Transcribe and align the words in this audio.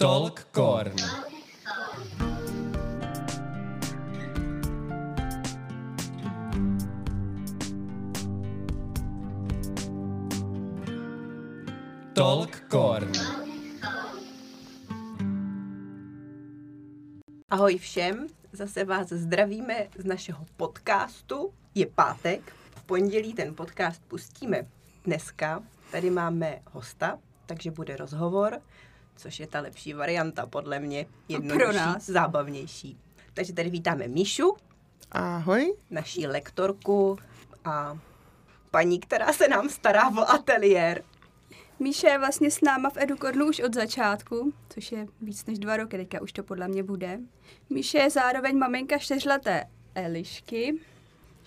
Talk 0.00 0.46
Korn. 0.52 0.94
Talk 12.14 12.60
Korn. 12.68 13.12
Ahoj 17.50 17.78
všem, 17.78 18.26
zase 18.52 18.84
vás 18.84 19.08
zdravíme 19.08 19.88
z 19.98 20.04
našeho 20.04 20.46
podcastu. 20.56 21.52
Je 21.74 21.86
pátek, 21.86 22.52
v 22.70 22.82
pondělí 22.82 23.34
ten 23.34 23.54
podcast 23.54 24.02
pustíme 24.08 24.66
dneska. 25.04 25.62
Tady 25.92 26.10
máme 26.10 26.62
hosta, 26.72 27.18
takže 27.46 27.70
bude 27.70 27.96
rozhovor, 27.96 28.60
což 29.18 29.40
je 29.40 29.46
ta 29.46 29.60
lepší 29.60 29.92
varianta 29.94 30.46
podle 30.46 30.78
mě, 30.78 31.06
jednodušší, 31.28 31.58
pro 31.58 31.72
nás. 31.72 32.06
zábavnější. 32.06 32.98
Takže 33.34 33.52
tady 33.52 33.70
vítáme 33.70 34.08
Míšu, 34.08 34.56
Ahoj. 35.12 35.74
naší 35.90 36.26
lektorku 36.26 37.18
a 37.64 37.98
paní, 38.70 39.00
která 39.00 39.32
se 39.32 39.48
nám 39.48 39.68
stará 39.68 40.08
o 40.08 40.30
ateliér. 40.30 41.02
Míša 41.80 42.08
je 42.08 42.18
vlastně 42.18 42.50
s 42.50 42.60
náma 42.60 42.90
v 42.90 42.96
Edukornu 42.96 43.46
už 43.48 43.60
od 43.60 43.74
začátku, 43.74 44.52
což 44.68 44.92
je 44.92 45.06
víc 45.20 45.46
než 45.46 45.58
dva 45.58 45.76
roky, 45.76 45.96
teďka 45.96 46.22
už 46.22 46.32
to 46.32 46.42
podle 46.42 46.68
mě 46.68 46.82
bude. 46.82 47.18
Míša 47.70 48.02
je 48.02 48.10
zároveň 48.10 48.58
maminka 48.58 48.98
čtyřleté 48.98 49.64
Elišky. 49.94 50.78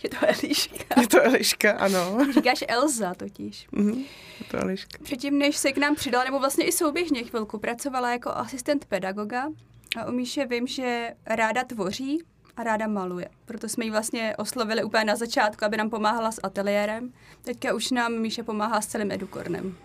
Je 0.04 0.10
to 0.10 0.18
Eliška. 0.22 1.02
Je 1.02 1.08
to 1.08 1.22
Eliška, 1.24 1.72
ano. 1.72 2.18
Říkáš 2.34 2.64
Elza 2.68 3.14
totiž. 3.14 3.68
Mhm, 3.72 4.04
je 4.40 4.46
to 4.52 4.58
Eliška. 4.58 4.98
Předtím, 5.04 5.38
než 5.38 5.58
se 5.58 5.72
k 5.72 5.78
nám 5.78 5.96
přidala, 5.96 6.24
nebo 6.24 6.40
vlastně 6.40 6.66
i 6.66 6.72
souběžně 6.72 7.24
chvilku, 7.24 7.60
pracovala 7.60 8.12
jako 8.12 8.30
asistent 8.30 8.86
pedagoga. 8.86 9.50
A 9.98 10.06
u 10.06 10.12
Míše 10.12 10.46
vím, 10.46 10.68
že 10.68 11.14
ráda 11.26 11.64
tvoří 11.64 12.24
a 12.58 12.64
ráda 12.64 12.88
maluje. 12.88 13.30
Proto 13.46 13.70
jsme 13.70 13.86
ji 13.86 13.92
vlastně 13.92 14.36
oslovili 14.38 14.84
úplně 14.84 15.06
na 15.06 15.16
začátku, 15.16 15.66
aby 15.66 15.78
nám 15.78 15.90
pomáhala 15.90 16.32
s 16.32 16.40
ateliérem. 16.44 17.14
Teďka 17.44 17.74
už 17.74 17.92
nám 17.92 18.14
Míše 18.14 18.44
pomáhá 18.44 18.82
s 18.82 18.88
celým 18.88 19.12
Edukornem. 19.12 19.76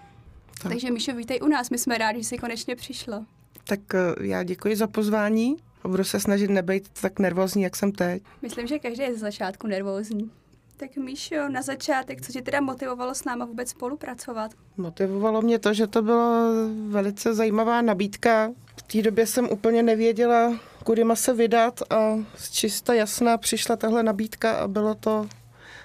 Tak. 0.62 0.72
Takže 0.72 0.90
Míšo, 0.90 1.14
vítej 1.14 1.40
u 1.42 1.48
nás, 1.48 1.70
my 1.70 1.78
jsme 1.78 1.98
rádi, 1.98 2.22
že 2.22 2.28
jsi 2.28 2.38
konečně 2.38 2.76
přišla. 2.76 3.26
Tak 3.64 3.80
eh, 3.94 4.26
já 4.26 4.42
děkuji 4.42 4.76
za 4.76 4.86
pozvání 4.86 5.56
budu 5.88 6.04
se 6.04 6.20
snažit 6.20 6.50
nebejt 6.50 6.88
tak 7.00 7.18
nervózní, 7.18 7.62
jak 7.62 7.76
jsem 7.76 7.92
teď. 7.92 8.22
Myslím, 8.42 8.66
že 8.66 8.78
každý 8.78 9.02
je 9.02 9.12
ze 9.12 9.18
začátku 9.18 9.66
nervózní. 9.66 10.30
Tak 10.76 10.96
Míšo, 10.96 11.48
na 11.48 11.62
začátek, 11.62 12.26
co 12.26 12.32
tě 12.32 12.42
teda 12.42 12.60
motivovalo 12.60 13.14
s 13.14 13.24
náma 13.24 13.44
vůbec 13.44 13.68
spolupracovat? 13.68 14.50
Motivovalo 14.76 15.42
mě 15.42 15.58
to, 15.58 15.74
že 15.74 15.86
to 15.86 16.02
byla 16.02 16.50
velice 16.88 17.34
zajímavá 17.34 17.82
nabídka. 17.82 18.52
V 18.76 18.82
té 18.82 19.02
době 19.02 19.26
jsem 19.26 19.48
úplně 19.50 19.82
nevěděla, 19.82 20.58
kudy 20.84 21.04
má 21.04 21.16
se 21.16 21.34
vydat 21.34 21.82
a 21.90 22.18
z 22.36 22.50
čista 22.50 22.94
jasná 22.94 23.36
přišla 23.36 23.76
tahle 23.76 24.02
nabídka 24.02 24.52
a 24.52 24.68
bylo 24.68 24.94
to, 24.94 25.28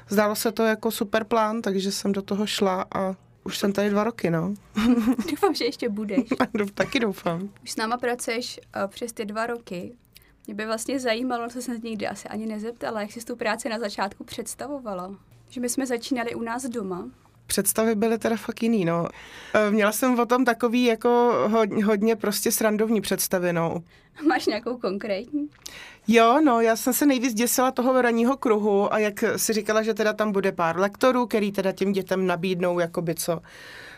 zdálo 0.10 0.36
se 0.36 0.52
to 0.52 0.64
jako 0.64 0.92
super 0.92 1.24
plán, 1.24 1.62
takže 1.62 1.92
jsem 1.92 2.12
do 2.12 2.22
toho 2.22 2.46
šla 2.46 2.86
a 2.96 3.16
už 3.44 3.58
jsem 3.58 3.74
tady 3.74 3.90
dva 3.90 4.04
roky, 4.04 4.30
no. 4.30 4.54
Doufám, 5.30 5.56
že 5.56 5.66
ještě 5.66 5.90
budeš. 5.90 6.30
Taky 6.74 7.00
doufám. 7.00 7.50
Už 7.64 7.72
s 7.72 7.76
náma 7.76 7.98
pracuješ 7.98 8.60
uh, 8.76 8.88
přes 8.88 9.14
ty 9.14 9.26
dva 9.26 9.48
roky. 9.48 9.96
Mě 10.48 10.56
by 10.56 10.66
vlastně 10.66 11.00
zajímalo, 11.00 11.50
co 11.50 11.62
jsem 11.62 11.76
se 11.76 11.88
nikdy 11.88 12.08
asi 12.08 12.28
ani 12.28 12.46
nezeptala, 12.46 13.02
jak 13.02 13.12
jsi 13.12 13.26
tu 13.26 13.36
práci 13.36 13.70
na 13.70 13.80
začátku 13.80 14.24
představovala. 14.24 15.16
Že 15.50 15.62
my 15.62 15.70
jsme 15.70 15.86
začínali 15.86 16.36
u 16.36 16.42
nás 16.42 16.66
doma. 16.66 17.10
Představy 17.52 17.96
byly 17.96 18.18
teda 18.18 18.36
fakt 18.36 18.64
jiný, 18.64 18.86
no. 18.86 19.08
E, 19.54 19.72
Měla 19.72 19.92
jsem 19.92 20.20
o 20.20 20.26
tom 20.26 20.46
takový 20.46 20.84
jako 20.84 21.34
hodně, 21.52 21.86
hodně 21.86 22.16
prostě 22.16 22.52
srandovní 22.52 23.02
představy, 23.02 23.54
no. 23.54 23.84
Máš 24.28 24.46
nějakou 24.46 24.78
konkrétní? 24.78 25.50
Jo, 26.08 26.42
no, 26.46 26.62
já 26.62 26.76
jsem 26.76 26.94
se 26.94 27.06
nejvíc 27.06 27.34
děsila 27.34 27.72
toho 27.72 28.02
ranního 28.02 28.38
kruhu 28.38 28.94
a 28.94 29.00
jak 29.00 29.24
si 29.36 29.54
říkala, 29.54 29.84
že 29.84 29.94
teda 29.94 30.14
tam 30.14 30.32
bude 30.32 30.52
pár 30.52 30.80
lektorů, 30.80 31.28
který 31.28 31.52
teda 31.52 31.72
těm 31.72 31.92
dětem 31.92 32.28
nabídnou 32.28 32.80
jakoby 32.80 33.16
co, 33.16 33.40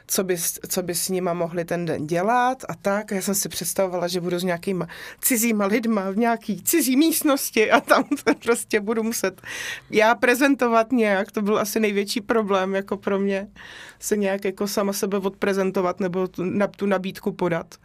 co 0.08 0.24
by, 0.24 0.38
co 0.68 0.84
by 0.84 0.96
s 0.96 1.10
nima 1.10 1.34
mohli 1.34 1.66
ten 1.66 1.86
den 1.86 2.08
dělat 2.08 2.64
a 2.70 2.76
tak. 2.76 3.12
Já 3.12 3.22
jsem 3.22 3.36
si 3.36 3.50
představovala, 3.50 4.08
že 4.08 4.22
budu 4.22 4.40
s 4.40 4.44
nějakýma 4.44 4.88
cizíma 5.22 5.66
lidma 5.66 6.10
v 6.12 6.18
nějaký 6.18 6.64
cizí 6.64 6.96
místnosti 6.96 7.72
a 7.72 7.82
tam 7.82 8.04
prostě 8.44 8.80
budu 8.80 9.04
muset 9.04 9.42
já 9.90 10.16
prezentovat 10.16 10.92
nějak. 10.92 11.32
To 11.32 11.42
byl 11.42 11.60
asi 11.60 11.80
největší 11.80 12.22
problém 12.22 12.76
jako 12.76 12.98
pro 12.98 13.20
mě 13.20 13.48
se 14.00 14.18
nějak 14.18 14.46
jako 14.46 14.68
sama 14.68 14.94
sebe 14.94 15.18
odprezentovat 15.18 16.00
nebo 16.00 16.28
tu, 16.28 16.44
na, 16.44 16.68
tu 16.68 16.86
nabídku 16.86 17.32
podat. 17.32 17.76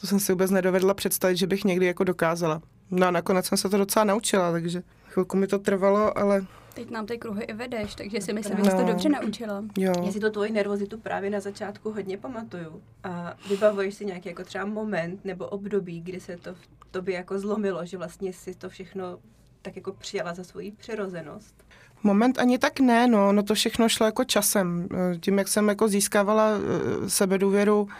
To 0.00 0.06
jsem 0.06 0.20
si 0.20 0.32
vůbec 0.32 0.50
nedovedla 0.50 0.94
představit, 0.94 1.36
že 1.36 1.46
bych 1.46 1.64
někdy 1.64 1.86
jako 1.86 2.04
dokázala. 2.04 2.62
No 2.90 3.06
a 3.06 3.10
nakonec 3.10 3.46
jsem 3.46 3.58
se 3.58 3.68
to 3.68 3.78
docela 3.78 4.04
naučila, 4.04 4.52
takže 4.52 4.82
chvilku 5.08 5.36
mi 5.36 5.46
to 5.46 5.58
trvalo, 5.58 6.18
ale 6.18 6.46
Teď 6.74 6.90
nám 6.90 7.06
ty 7.06 7.18
kruhy 7.18 7.42
i 7.44 7.52
vedeš, 7.52 7.94
takže 7.94 8.20
si 8.20 8.32
myslím, 8.32 8.56
že 8.64 8.70
jsi 8.70 8.76
to 8.76 8.82
No. 8.82 8.88
dobře 8.88 9.08
naučila. 9.08 9.64
jo. 9.78 9.92
Já 10.04 10.12
si 10.12 10.20
to 10.20 10.30
tvoji 10.30 10.52
nervozitu 10.52 10.98
právě 10.98 11.30
na 11.30 11.40
začátku 11.40 11.90
hodně 11.92 12.18
pamatuju. 12.18 12.82
A 13.04 13.34
vybavuješ 13.48 13.94
si 13.94 14.04
nějaký 14.04 14.28
jako 14.28 14.44
třeba 14.44 14.64
moment 14.64 15.24
nebo 15.24 15.46
období, 15.46 16.00
kdy 16.00 16.20
se 16.20 16.36
to 16.36 16.54
v 16.54 16.58
tobě 16.90 17.14
jako 17.14 17.38
zlomilo, 17.38 17.86
že 17.86 17.96
vlastně 17.98 18.32
si 18.32 18.54
to 18.54 18.68
všechno 18.68 19.18
tak 19.62 19.76
jako 19.76 19.92
přijala 19.92 20.34
za 20.34 20.44
svoji 20.44 20.72
přirozenost. 20.72 21.54
Moment 22.02 22.38
ani 22.38 22.58
tak 22.58 22.80
ne, 22.80 23.06
no, 23.08 23.32
no 23.32 23.42
to 23.42 23.54
všechno 23.54 23.88
šlo 23.88 24.06
jako 24.06 24.24
časem. 24.24 24.88
Eh, 25.14 25.18
Tím, 25.18 25.38
jak 25.38 25.48
jsem 25.48 25.68
jako 25.68 25.88
získávala 25.88 26.48
eh, 27.04 27.10
sebedůvěru 27.10 27.88
eh, 27.90 27.94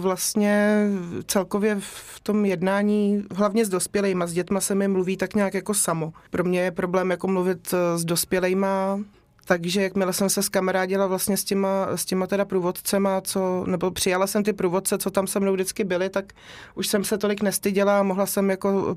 vlastně 0.00 0.86
celkově 1.26 1.76
v 1.80 2.20
tom 2.22 2.44
jednání, 2.44 3.24
hlavně 3.34 3.64
s 3.64 3.68
dospělejma, 3.68 4.26
s 4.26 4.32
dětma 4.32 4.60
se 4.60 4.74
mi 4.74 4.88
mluví 4.88 5.16
tak 5.16 5.34
nějak 5.34 5.54
jako 5.54 5.74
samo. 5.74 6.12
Pro 6.30 6.44
mě 6.44 6.60
je 6.60 6.70
problém 6.70 7.10
jako 7.10 7.28
mluvit 7.28 7.74
eh, 7.74 7.98
s 7.98 8.04
dospělejma, 8.04 9.00
takže 9.44 9.82
jakmile 9.82 10.12
jsem 10.12 10.30
se 10.30 10.42
skamarádila 10.42 11.06
vlastně 11.06 11.36
s 11.36 11.44
těma, 11.44 11.88
s 11.96 12.04
těma 12.04 12.26
teda 12.26 12.44
průvodcema, 12.44 13.20
co, 13.20 13.64
nebo 13.66 13.90
přijala 13.90 14.26
jsem 14.26 14.44
ty 14.44 14.52
průvodce, 14.52 14.98
co 14.98 15.10
tam 15.10 15.26
se 15.26 15.40
mnou 15.40 15.52
vždycky 15.52 15.84
byli, 15.84 16.08
tak 16.10 16.32
už 16.74 16.86
jsem 16.86 17.04
se 17.04 17.18
tolik 17.18 17.42
nestyděla 17.42 18.00
a 18.00 18.02
mohla 18.02 18.26
jsem 18.26 18.50
jako 18.50 18.96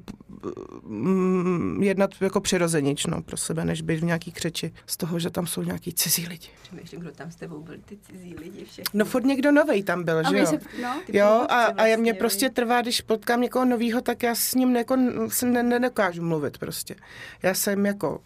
mm, 0.83 1.83
jednat 1.83 2.09
jako 2.21 2.41
přirozenič, 2.41 3.05
no, 3.05 3.21
pro 3.21 3.37
sebe, 3.37 3.65
než 3.65 3.81
být 3.81 3.99
v 3.99 4.03
nějaký 4.03 4.31
křeči 4.31 4.73
z 4.87 4.97
toho, 4.97 5.19
že 5.19 5.29
tam 5.29 5.47
jsou 5.47 5.63
nějaký 5.63 5.93
cizí 5.93 6.27
lidi. 6.27 6.47
Přemýšlím, 6.63 7.01
kdo 7.01 7.11
tam 7.11 7.31
s 7.31 7.35
tebou 7.35 7.61
byli 7.61 7.77
ty 7.85 7.97
cizí 7.97 8.35
lidi 8.35 8.65
všechny. 8.65 8.99
No 8.99 9.05
furt 9.05 9.25
někdo 9.25 9.51
novej 9.51 9.83
tam 9.83 10.03
byl, 10.03 10.19
A 10.19 10.29
že 10.29 10.37
jo? 10.37 10.45
se, 10.45 10.59
no, 10.81 11.01
Jo, 11.07 11.25
a, 11.49 11.55
a 11.55 11.73
vlastně, 11.73 11.97
mě 11.97 12.11
viď? 12.11 12.19
prostě 12.19 12.49
trvá, 12.49 12.81
když 12.81 13.01
potkám 13.01 13.41
někoho 13.41 13.65
novýho, 13.65 14.01
tak 14.01 14.23
já 14.23 14.35
s 14.35 14.55
ním 14.55 14.75
jako 14.75 14.97
se 15.27 15.45
ne, 15.45 15.63
nedokážu 15.63 16.23
mluvit 16.23 16.57
prostě. 16.57 16.95
Já 17.43 17.53
jsem 17.53 17.85
jako 17.85 18.19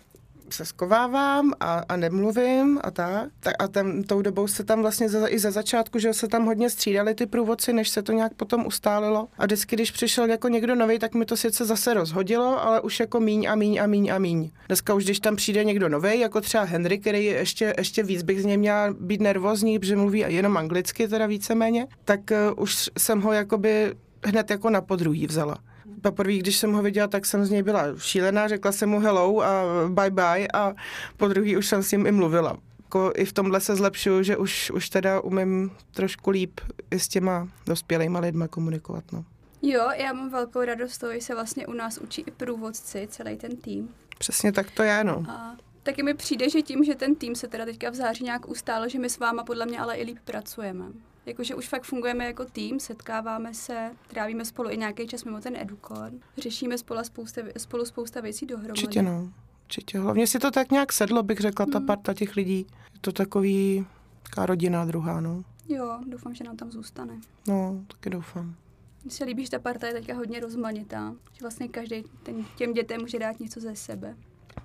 se 0.54 0.66
skovávám 0.66 1.54
a, 1.60 1.84
a 1.90 1.96
nemluvím 1.96 2.80
a 2.84 2.92
tak. 2.92 3.30
tak 3.40 3.54
a 3.60 3.68
tam, 3.68 4.04
tou 4.04 4.22
dobou 4.22 4.48
se 4.48 4.64
tam 4.64 4.82
vlastně 4.82 5.10
za, 5.10 5.28
i 5.28 5.40
za 5.40 5.52
začátku, 5.52 6.00
že 6.00 6.14
se 6.14 6.28
tam 6.28 6.46
hodně 6.46 6.70
střídali 6.70 7.16
ty 7.16 7.26
průvodci, 7.26 7.74
než 7.74 7.90
se 7.90 8.02
to 8.02 8.12
nějak 8.12 8.34
potom 8.34 8.66
ustálilo. 8.66 9.28
A 9.38 9.46
vždycky, 9.46 9.76
když 9.76 9.92
přišel 9.92 10.30
jako 10.30 10.48
někdo 10.48 10.76
nový, 10.76 11.00
tak 11.00 11.14
mi 11.14 11.26
to 11.26 11.38
sice 11.38 11.66
zase 11.66 11.94
rozhodilo, 11.94 12.64
ale 12.64 12.82
už 12.82 13.00
jako 13.00 13.20
míň 13.20 13.46
a 13.50 13.56
míň 13.56 13.78
a 13.78 13.88
míň 13.88 14.10
a 14.10 14.18
míň. 14.20 14.52
Dneska 14.68 14.94
už, 14.94 15.04
když 15.04 15.20
tam 15.20 15.36
přijde 15.36 15.64
někdo 15.64 15.90
nový, 15.90 16.20
jako 16.20 16.42
třeba 16.42 16.64
Henry, 16.64 17.00
který 17.00 17.26
je 17.26 17.34
ještě, 17.34 17.74
ještě 17.78 18.04
víc 18.04 18.24
bych 18.24 18.42
z 18.42 18.46
něj 18.46 18.58
měla 18.58 18.94
být 19.00 19.22
nervózní, 19.22 19.80
protože 19.80 19.96
mluví 19.96 20.26
jenom 20.28 20.58
anglicky, 20.58 21.08
teda 21.08 21.26
víceméně, 21.26 21.88
tak 22.06 22.20
uh, 22.32 22.64
už 22.64 22.90
jsem 22.98 23.22
ho 23.22 23.32
jakoby 23.32 23.94
hned 24.26 24.50
jako 24.50 24.70
na 24.70 24.82
podruhý 24.82 25.28
vzala. 25.28 25.58
Poprvé, 26.02 26.34
když 26.34 26.58
jsem 26.58 26.74
ho 26.74 26.82
viděla, 26.82 27.08
tak 27.08 27.26
jsem 27.26 27.46
z 27.46 27.50
něj 27.50 27.64
byla 27.64 27.84
šílená, 27.98 28.48
řekla 28.48 28.72
jsem 28.72 28.90
mu 28.90 29.00
hello 29.00 29.42
a 29.44 29.64
bye 29.90 30.12
bye 30.12 30.48
a 30.54 30.74
po 31.18 31.28
druhý 31.28 31.58
už 31.58 31.68
jsem 31.68 31.84
s 31.84 31.92
ním 31.92 32.06
i 32.06 32.12
mluvila. 32.12 32.58
Jako 32.84 33.12
I 33.16 33.26
v 33.26 33.34
tomhle 33.34 33.62
se 33.62 33.76
zlepšuju, 33.76 34.24
že 34.24 34.38
už, 34.38 34.72
už 34.72 34.90
teda 34.90 35.22
umím 35.22 35.72
trošku 35.92 36.30
líp 36.30 36.60
i 36.92 37.00
s 37.00 37.08
těma 37.08 37.48
dospělejma 37.66 38.20
lidma 38.20 38.48
komunikovat. 38.48 39.04
No. 39.12 39.26
Jo, 39.62 39.90
já 39.96 40.14
mám 40.14 40.30
velkou 40.30 40.62
radost 40.62 40.92
z 40.92 40.98
toho, 40.98 41.14
že 41.14 41.22
se 41.22 41.36
vlastně 41.36 41.68
u 41.68 41.74
nás 41.74 41.98
učí 41.98 42.24
i 42.28 42.32
průvodci, 42.32 43.08
celý 43.12 43.38
ten 43.38 43.58
tým. 43.58 43.90
Přesně 44.18 44.52
tak 44.52 44.72
to 44.72 44.84
je, 44.84 45.04
no. 45.04 45.26
A 45.30 45.56
taky 45.84 46.04
mi 46.04 46.14
přijde, 46.14 46.50
že 46.50 46.62
tím, 46.62 46.84
že 46.84 46.96
ten 46.96 47.16
tým 47.16 47.36
se 47.36 47.48
teda 47.48 47.66
teďka 47.66 47.90
v 47.90 47.96
září 47.96 48.24
nějak 48.24 48.50
ustál, 48.50 48.90
že 48.90 49.00
my 49.00 49.10
s 49.10 49.20
váma 49.20 49.44
podle 49.44 49.66
mě 49.66 49.80
ale 49.80 49.96
i 49.96 50.04
líp 50.04 50.18
pracujeme. 50.26 50.86
Jakože 51.26 51.56
už 51.56 51.70
fakt 51.70 51.84
fungujeme 51.84 52.26
jako 52.26 52.46
tým, 52.46 52.80
setkáváme 52.80 53.54
se, 53.54 53.92
trávíme 54.08 54.46
spolu 54.46 54.70
i 54.70 54.78
nějaký 54.78 55.08
čas 55.08 55.24
mimo 55.24 55.42
ten 55.42 55.56
edukor, 55.56 56.12
řešíme 56.38 56.78
spolu 56.78 57.04
spousta, 57.04 57.42
spolu 57.58 57.86
spousta 57.86 58.22
věcí 58.22 58.46
dohromady. 58.46 58.72
Určitě 58.72 59.02
no. 59.02 59.32
Určitě. 59.64 60.00
Hlavně 60.00 60.28
si 60.28 60.40
to 60.40 60.52
tak 60.52 60.72
nějak 60.72 60.94
sedlo, 60.94 61.24
bych 61.24 61.40
řekla, 61.40 61.66
ta 61.66 61.78
Hmm. 61.78 61.88
parta 61.88 62.14
těch 62.14 62.36
lidí. 62.36 62.68
Je 62.94 63.00
to 63.02 63.12
takový, 63.12 63.86
taková 64.24 64.46
rodina 64.46 64.86
druhá, 64.86 65.22
no. 65.22 65.44
Jo, 65.70 66.00
doufám, 66.08 66.36
že 66.36 66.44
nám 66.44 66.58
tam 66.58 66.72
zůstane. 66.72 67.20
No, 67.48 67.84
taky 67.88 68.10
doufám. 68.10 68.56
Mně 69.04 69.12
se 69.12 69.24
líbí, 69.24 69.46
že 69.46 69.52
ta 69.52 69.60
parta 69.60 69.88
je 69.88 69.94
teďka 69.94 70.14
hodně 70.16 70.40
rozmanitá, 70.40 71.14
že 71.34 71.42
vlastně 71.42 71.68
každý 71.68 72.04
ten, 72.24 72.46
těm 72.56 72.74
dětem 72.74 73.02
může 73.02 73.20
dát 73.20 73.40
něco 73.40 73.60
ze 73.60 73.76
sebe. 73.76 74.16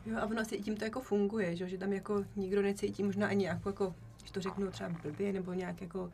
Jo, 0.07 0.17
a 0.21 0.27
ono 0.27 0.41
asi 0.41 0.59
tím 0.59 0.77
to 0.77 0.85
jako 0.85 1.01
funguje, 1.01 1.57
že, 1.57 1.65
jo, 1.65 1.69
že 1.71 1.79
tam 1.79 1.93
jako 1.93 2.25
nikdo 2.37 2.63
necítí 2.63 3.03
možná 3.03 3.27
ani 3.29 3.45
jako, 3.47 3.69
jako 3.69 3.95
když 4.21 4.31
to 4.31 4.41
řeknu 4.41 4.71
třeba 4.71 4.91
blbě, 5.03 5.33
nebo 5.33 5.53
nějak 5.53 5.81
jako 5.81 6.13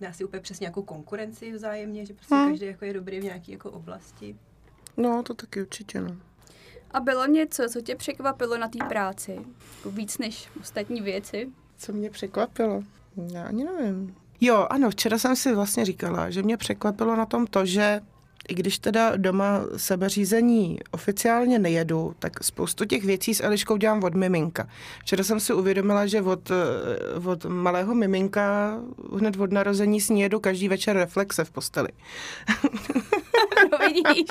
Dá 0.00 0.12
si 0.12 0.24
úplně 0.24 0.40
přes 0.40 0.60
nějakou 0.60 0.82
konkurenci 0.82 1.52
vzájemně, 1.52 2.06
že 2.06 2.14
prostě 2.14 2.34
Hmm. 2.34 2.50
každý 2.50 2.66
jako 2.66 2.84
je 2.84 2.92
dobrý 2.92 3.20
v 3.20 3.24
nějaké 3.24 3.52
jako 3.52 3.70
oblasti. 3.70 4.36
No, 4.96 5.22
to 5.22 5.34
taky 5.34 5.62
určitě, 5.62 6.00
no. 6.00 6.16
A 6.90 7.00
bylo 7.00 7.26
něco, 7.26 7.68
co 7.72 7.80
tě 7.80 7.96
překvapilo 7.96 8.58
na 8.58 8.68
té 8.68 8.78
práci? 8.88 9.38
Jako 9.76 9.90
víc 9.90 10.18
než 10.18 10.48
ostatní 10.60 11.00
věci? 11.00 11.48
Co 11.78 11.92
mě 11.92 12.10
překvapilo? 12.10 12.82
Já 13.32 13.44
ani 13.44 13.64
nevím. 13.64 14.14
Jo, 14.40 14.66
ano, 14.70 14.90
včera 14.90 15.18
jsem 15.18 15.36
si 15.36 15.54
vlastně 15.54 15.84
říkala, 15.84 16.30
že 16.30 16.42
mě 16.42 16.56
překvapilo 16.56 17.16
na 17.16 17.26
tom 17.26 17.46
to, 17.46 17.66
že 17.66 18.00
i 18.48 18.54
když 18.54 18.78
teda 18.78 19.16
doma 19.16 19.60
sebeřízení 19.76 20.78
oficiálně 20.90 21.58
nejedu, 21.58 22.14
tak 22.18 22.44
spoustu 22.44 22.84
těch 22.84 23.04
věcí 23.04 23.34
s 23.34 23.42
Eliškou 23.42 23.76
dělám 23.76 24.04
od 24.04 24.14
miminka. 24.14 24.68
Včera 25.00 25.24
jsem 25.24 25.40
si 25.40 25.52
uvědomila, 25.52 26.06
že 26.06 26.22
od, 26.22 26.50
eh, 26.50 27.28
od 27.28 27.44
malého 27.44 27.94
miminka 27.94 28.76
hned 29.16 29.36
od 29.36 29.52
narození 29.52 30.00
s 30.00 30.08
ní 30.08 30.20
jedu 30.20 30.40
každý 30.40 30.68
večer 30.68 30.96
reflexe 30.96 31.44
v 31.44 31.50
posteli. 31.50 31.88
No 33.72 33.78
vidíš. 33.78 34.26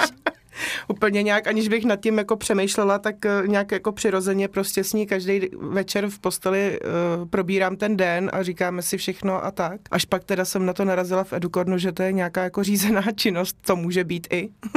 Úplně 0.88 1.24
nějak, 1.24 1.48
aniž 1.48 1.68
bych 1.68 1.86
nad 1.86 2.00
tím 2.00 2.18
jako 2.18 2.36
přemýšlela, 2.36 3.00
tak 3.00 3.26
eh, 3.26 3.44
nějak 3.46 3.72
jako 3.72 3.92
přirozeně 3.92 4.48
prostě 4.48 4.84
s 4.84 4.94
ní 4.94 5.08
každý 5.08 5.42
večer 5.60 6.10
v 6.10 6.20
posteli 6.20 6.80
uh, 6.80 7.28
probírám 7.30 7.76
ten 7.76 7.98
den 7.98 8.30
a 8.34 8.44
říkáme 8.44 8.82
si 8.82 8.98
všechno 8.98 9.46
a 9.46 9.52
tak. 9.52 9.82
Až 9.92 10.06
pak 10.06 10.24
teda 10.24 10.46
jsem 10.46 10.66
na 10.66 10.74
to 10.74 10.86
narazila 10.86 11.24
v 11.24 11.34
Edukornu, 11.34 11.78
že 11.78 11.92
to 11.92 12.04
je 12.04 12.12
nějaká 12.12 12.44
jako 12.44 12.64
řízená 12.64 13.02
činnost, 13.16 13.58
to 13.62 13.76
může 13.76 14.04
být 14.04 14.28
i. 14.34 14.50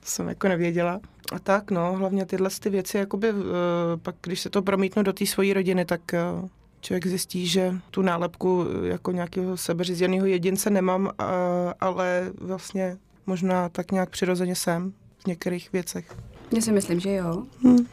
to 0.00 0.06
jsem 0.06 0.28
jako 0.28 0.48
nevěděla. 0.48 1.00
A 1.32 1.38
tak 1.38 1.70
no, 1.70 1.92
hlavně 1.92 2.26
tyhle 2.26 2.50
ty 2.60 2.70
věci, 2.70 2.98
jakoby 2.98 3.30
uh, 3.30 3.38
pak, 4.02 4.14
když 4.22 4.40
se 4.40 4.50
to 4.50 4.62
promítnu 4.62 5.02
do 5.02 5.12
té 5.12 5.26
svojí 5.26 5.52
rodiny, 5.52 5.84
tak 5.84 6.00
uh, 6.42 6.48
člověk 6.80 7.06
zjistí, 7.06 7.46
že 7.46 7.74
tu 7.90 8.02
nálepku 8.02 8.66
jako 8.82 9.12
nějakého 9.12 9.56
sebeřízeného 9.56 10.26
jedince 10.26 10.70
nemám, 10.70 11.10
a, 11.18 11.24
ale 11.80 12.32
vlastně 12.40 12.96
možná 13.26 13.68
tak 13.68 13.92
nějak 13.92 14.10
přirozeně 14.10 14.54
jsem 14.54 14.92
v 15.18 15.26
některých 15.26 15.72
věcech. 15.72 16.16
Já 16.56 16.60
si 16.62 16.72
myslím, 16.72 17.00
že 17.00 17.14
jo. 17.14 17.42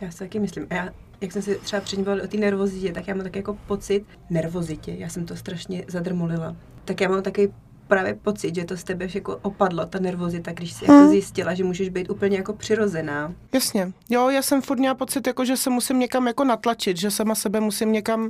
Já 0.02 0.12
si 0.12 0.20
taky 0.20 0.40
myslím. 0.40 0.68
A 0.70 0.74
já, 0.76 0.90
jak 1.22 1.32
jsem 1.32 1.42
si 1.42 1.56
třeba 1.64 1.82
předtím 1.82 2.06
o 2.24 2.28
té 2.28 2.38
nervozitě, 2.38 2.92
tak 2.94 3.08
já 3.08 3.16
mám 3.16 3.24
taky 3.24 3.40
jako 3.40 3.58
pocit 3.68 4.06
nervozitě. 4.30 4.96
Já 4.98 5.10
jsem 5.10 5.26
to 5.26 5.36
strašně 5.36 5.86
zadrmolila. 5.88 6.56
Tak 6.86 7.02
já 7.02 7.10
mám 7.10 7.22
taky 7.24 7.54
právě 7.88 8.14
pocit, 8.14 8.56
že 8.56 8.66
to 8.66 8.78
z 8.78 8.84
tebe 8.84 9.08
jako 9.14 9.38
opadlo, 9.42 9.86
ta 9.86 10.00
nervozita, 10.00 10.52
když 10.52 10.74
jsi 10.74 10.84
jako 10.86 10.94
Hmm. 10.94 11.10
zjistila, 11.10 11.54
že 11.54 11.64
můžeš 11.64 11.90
být 11.90 12.10
úplně 12.10 12.38
jako 12.38 12.54
přirozená. 12.54 13.34
Jasně. 13.54 13.92
Jo, 14.10 14.30
já 14.30 14.42
jsem 14.42 14.62
furt 14.62 14.78
měla 14.80 14.96
pocit, 14.96 15.28
jako, 15.28 15.46
že 15.46 15.58
se 15.58 15.70
musím 15.70 16.00
někam 16.00 16.28
jako 16.28 16.44
natlačit, 16.44 16.98
že 16.98 17.12
sama 17.12 17.36
sebe 17.36 17.60
musím 17.60 17.92
někam 17.92 18.30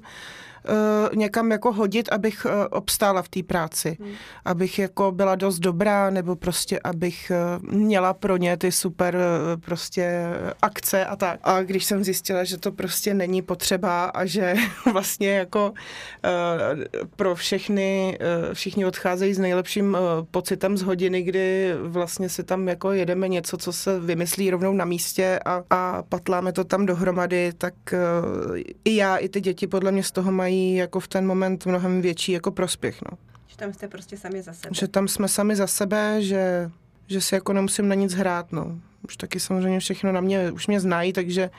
Uh, 0.70 1.16
někam 1.16 1.52
jako 1.52 1.72
hodit, 1.72 2.10
abych 2.12 2.46
uh, 2.46 2.52
obstála 2.70 3.22
v 3.22 3.30
té 3.30 3.44
práci. 3.44 3.98
Hmm. 4.00 4.12
Abych 4.46 4.80
jako 4.80 5.12
byla 5.12 5.36
dost 5.36 5.60
dobrá, 5.60 6.10
nebo 6.10 6.36
prostě 6.36 6.80
abych 6.84 7.32
uh, 7.62 7.74
měla 7.74 8.14
pro 8.14 8.38
ně 8.38 8.58
ty 8.58 8.72
super 8.72 9.16
uh, 9.16 9.62
prostě 9.62 10.24
akce 10.62 11.06
a 11.06 11.16
tak. 11.16 11.40
A 11.44 11.62
když 11.62 11.86
jsem 11.86 12.04
zjistila, 12.04 12.44
že 12.44 12.58
to 12.58 12.72
prostě 12.72 13.14
není 13.14 13.42
potřeba 13.42 14.06
a 14.06 14.26
že 14.26 14.56
vlastně 14.94 15.30
jako 15.30 15.70
uh, 15.72 16.84
pro 17.16 17.36
všechny, 17.36 18.18
uh, 18.48 18.54
všichni 18.54 18.86
odcházejí 18.86 19.34
s 19.34 19.40
nejlepším 19.40 19.94
uh, 19.94 20.26
pocitem 20.32 20.78
z 20.78 20.82
hodiny, 20.82 21.22
kdy 21.22 21.74
vlastně 21.82 22.30
si 22.30 22.44
tam 22.44 22.68
jako 22.68 22.92
jedeme 22.92 23.28
něco, 23.28 23.58
co 23.58 23.74
se 23.74 24.00
vymyslí 24.00 24.52
rovnou 24.52 24.74
na 24.74 24.86
místě 24.86 25.40
a, 25.46 25.64
a 25.70 26.04
patláme 26.10 26.54
to 26.54 26.64
tam 26.64 26.86
dohromady, 26.86 27.52
tak 27.58 27.74
uh, 27.94 28.58
i 28.86 28.96
já, 28.96 29.18
i 29.18 29.30
ty 29.30 29.42
děti 29.42 29.68
podle 29.68 29.92
mě 29.92 30.04
z 30.04 30.12
toho 30.12 30.32
mají 30.32 30.53
jako 30.54 31.00
v 31.00 31.08
ten 31.08 31.28
moment 31.28 31.66
mnohem 31.66 32.02
větší 32.02 32.32
jako 32.32 32.52
prospěch, 32.52 33.02
no. 33.12 33.18
Že 33.48 33.58
tam 33.58 33.74
jste 33.74 33.88
prostě 33.88 34.18
sami 34.18 34.42
za 34.42 34.54
sebe. 34.54 34.76
Že 34.76 34.88
tam 34.88 35.08
jsme 35.08 35.28
sami 35.28 35.56
za 35.56 35.68
sebe, 35.68 36.22
že, 36.22 36.72
že 37.08 37.22
si 37.22 37.36
jako 37.36 37.54
nemusím 37.54 37.88
na 37.88 37.96
nic 37.96 38.14
hrát, 38.14 38.52
no. 38.52 38.80
Už 39.06 39.18
taky 39.18 39.40
samozřejmě 39.40 39.80
všechno 39.80 40.12
na 40.12 40.22
mě, 40.22 40.52
už 40.52 40.68
mě 40.68 40.80
znají, 40.80 41.14
takže 41.14 41.50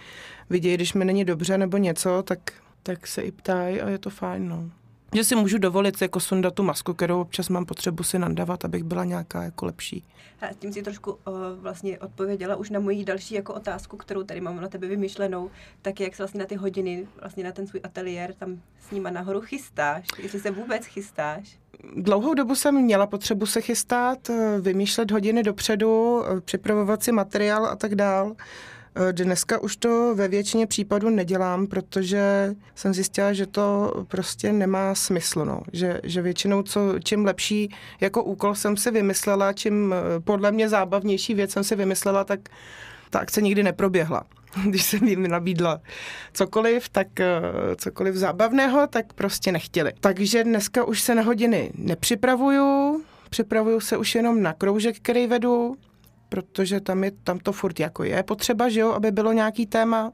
vidějí, 0.51 0.75
když 0.75 0.95
mi 0.95 1.05
není 1.05 1.25
dobře 1.25 1.59
nebo 1.59 1.77
něco, 1.77 2.23
tak, 2.23 2.39
tak 2.83 3.07
se 3.07 3.23
i 3.23 3.33
ptají 3.33 3.81
a 3.81 3.89
je 3.89 3.99
to 3.99 4.11
fajn, 4.11 4.49
no. 4.49 4.71
Že 5.15 5.25
si 5.25 5.37
můžu 5.37 5.59
dovolit 5.59 6.03
jako 6.03 6.21
sundat 6.21 6.55
tu 6.55 6.63
masku, 6.63 6.95
kterou 6.95 7.21
občas 7.21 7.49
mám 7.49 7.67
potřebu 7.67 8.03
si 8.03 8.19
nandavat, 8.19 8.65
abych 8.65 8.85
byla 8.85 9.05
nějaká 9.05 9.43
jako 9.43 9.67
lepší. 9.67 10.05
A 10.41 10.53
tím 10.59 10.73
si 10.73 10.83
trošku 10.83 11.13
uh, 11.13 11.19
vlastně 11.57 11.99
odpověděla 11.99 12.57
už 12.57 12.71
na 12.71 12.81
moji 12.81 13.05
další 13.05 13.35
jako 13.35 13.55
otázku, 13.55 13.97
kterou 13.97 14.23
tady 14.23 14.41
mám 14.41 14.61
na 14.61 14.69
tebe 14.69 14.87
vymyšlenou, 14.87 15.51
tak 15.83 16.01
jak 16.01 16.17
se 16.17 16.23
vlastně 16.23 16.41
na 16.41 16.47
ty 16.47 16.55
hodiny, 16.55 17.07
vlastně 17.21 17.45
na 17.45 17.53
ten 17.53 17.67
svůj 17.67 17.81
ateliér 17.85 18.35
tam 18.35 18.61
s 18.89 18.91
nima 18.91 19.11
nahoru 19.11 19.41
chystáš, 19.41 20.07
jestli 20.23 20.41
se 20.41 20.51
vůbec 20.51 20.85
chystáš. 20.87 21.59
Dlouhou 21.97 22.35
dobu 22.35 22.55
jsem 22.55 22.83
měla 22.83 23.07
potřebu 23.07 23.47
se 23.47 23.61
chystat, 23.61 24.31
eh, 24.31 24.61
vymýšlet 24.61 25.11
hodiny 25.11 25.43
dopředu, 25.43 26.23
eh, 26.25 26.41
připravovat 26.41 27.03
si 27.03 27.13
materiál 27.13 27.67
a 27.67 27.77
tak 27.77 27.95
dál. 27.95 28.37
Eh, 28.97 29.13
Dneska 29.13 29.63
už 29.63 29.77
to 29.77 30.15
ve 30.15 30.29
většině 30.29 30.67
případů 30.67 31.11
nedělám, 31.11 31.67
protože 31.67 32.55
jsem 32.75 32.95
zjistila, 32.95 33.33
že 33.33 33.47
to 33.47 33.93
prostě 34.09 34.53
nemá 34.53 34.95
smysl. 34.95 35.45
No. 35.45 35.63
Že, 35.73 36.01
že 36.03 36.23
většinou 36.23 36.63
co, 36.63 36.95
čím 37.05 37.25
lepší 37.25 37.75
jako 38.01 38.23
úkol 38.25 38.55
jsem 38.55 38.77
si 38.77 38.91
vymyslela, 38.91 39.53
čím 39.53 39.95
eh, 39.95 40.21
podle 40.21 40.53
mě 40.53 40.69
zábavnější 40.69 41.35
věc 41.35 41.51
jsem 41.51 41.65
si 41.65 41.77
vymyslela, 41.77 42.25
tak 42.25 42.41
ta 43.11 43.19
akce 43.19 43.43
nikdy 43.43 43.63
neproběhla. 43.63 44.25
Když 44.65 44.85
jsem 44.85 45.05
jim 45.05 45.29
nabídla 45.29 45.81
cokoliv, 46.33 46.89
tak 46.89 47.21
eh, 47.21 47.43
cokoliv 47.77 48.15
zábavného, 48.15 48.87
tak 48.87 49.13
prostě 49.13 49.53
nechtěli. 49.53 49.93
Takže 50.01 50.45
dneska 50.45 50.85
už 50.85 51.01
se 51.01 51.15
na 51.15 51.23
hodiny 51.23 51.73
nepřipravuju, 51.75 53.03
připravuju 53.31 53.81
se 53.81 53.97
už 53.97 54.15
jenom 54.15 54.43
na 54.43 54.53
kroužek, 54.53 54.97
který 54.97 55.27
vedu, 55.27 55.77
protože 56.29 56.81
tam, 56.81 57.05
je, 57.05 57.11
tam 57.11 57.39
to 57.39 57.53
furt 57.53 57.81
jako 57.81 58.05
je 58.05 58.23
potřeba, 58.23 58.69
že 58.69 58.81
jo, 58.81 58.93
aby 58.93 59.11
bylo 59.11 59.33
nějaký 59.33 59.67
téma, 59.67 60.13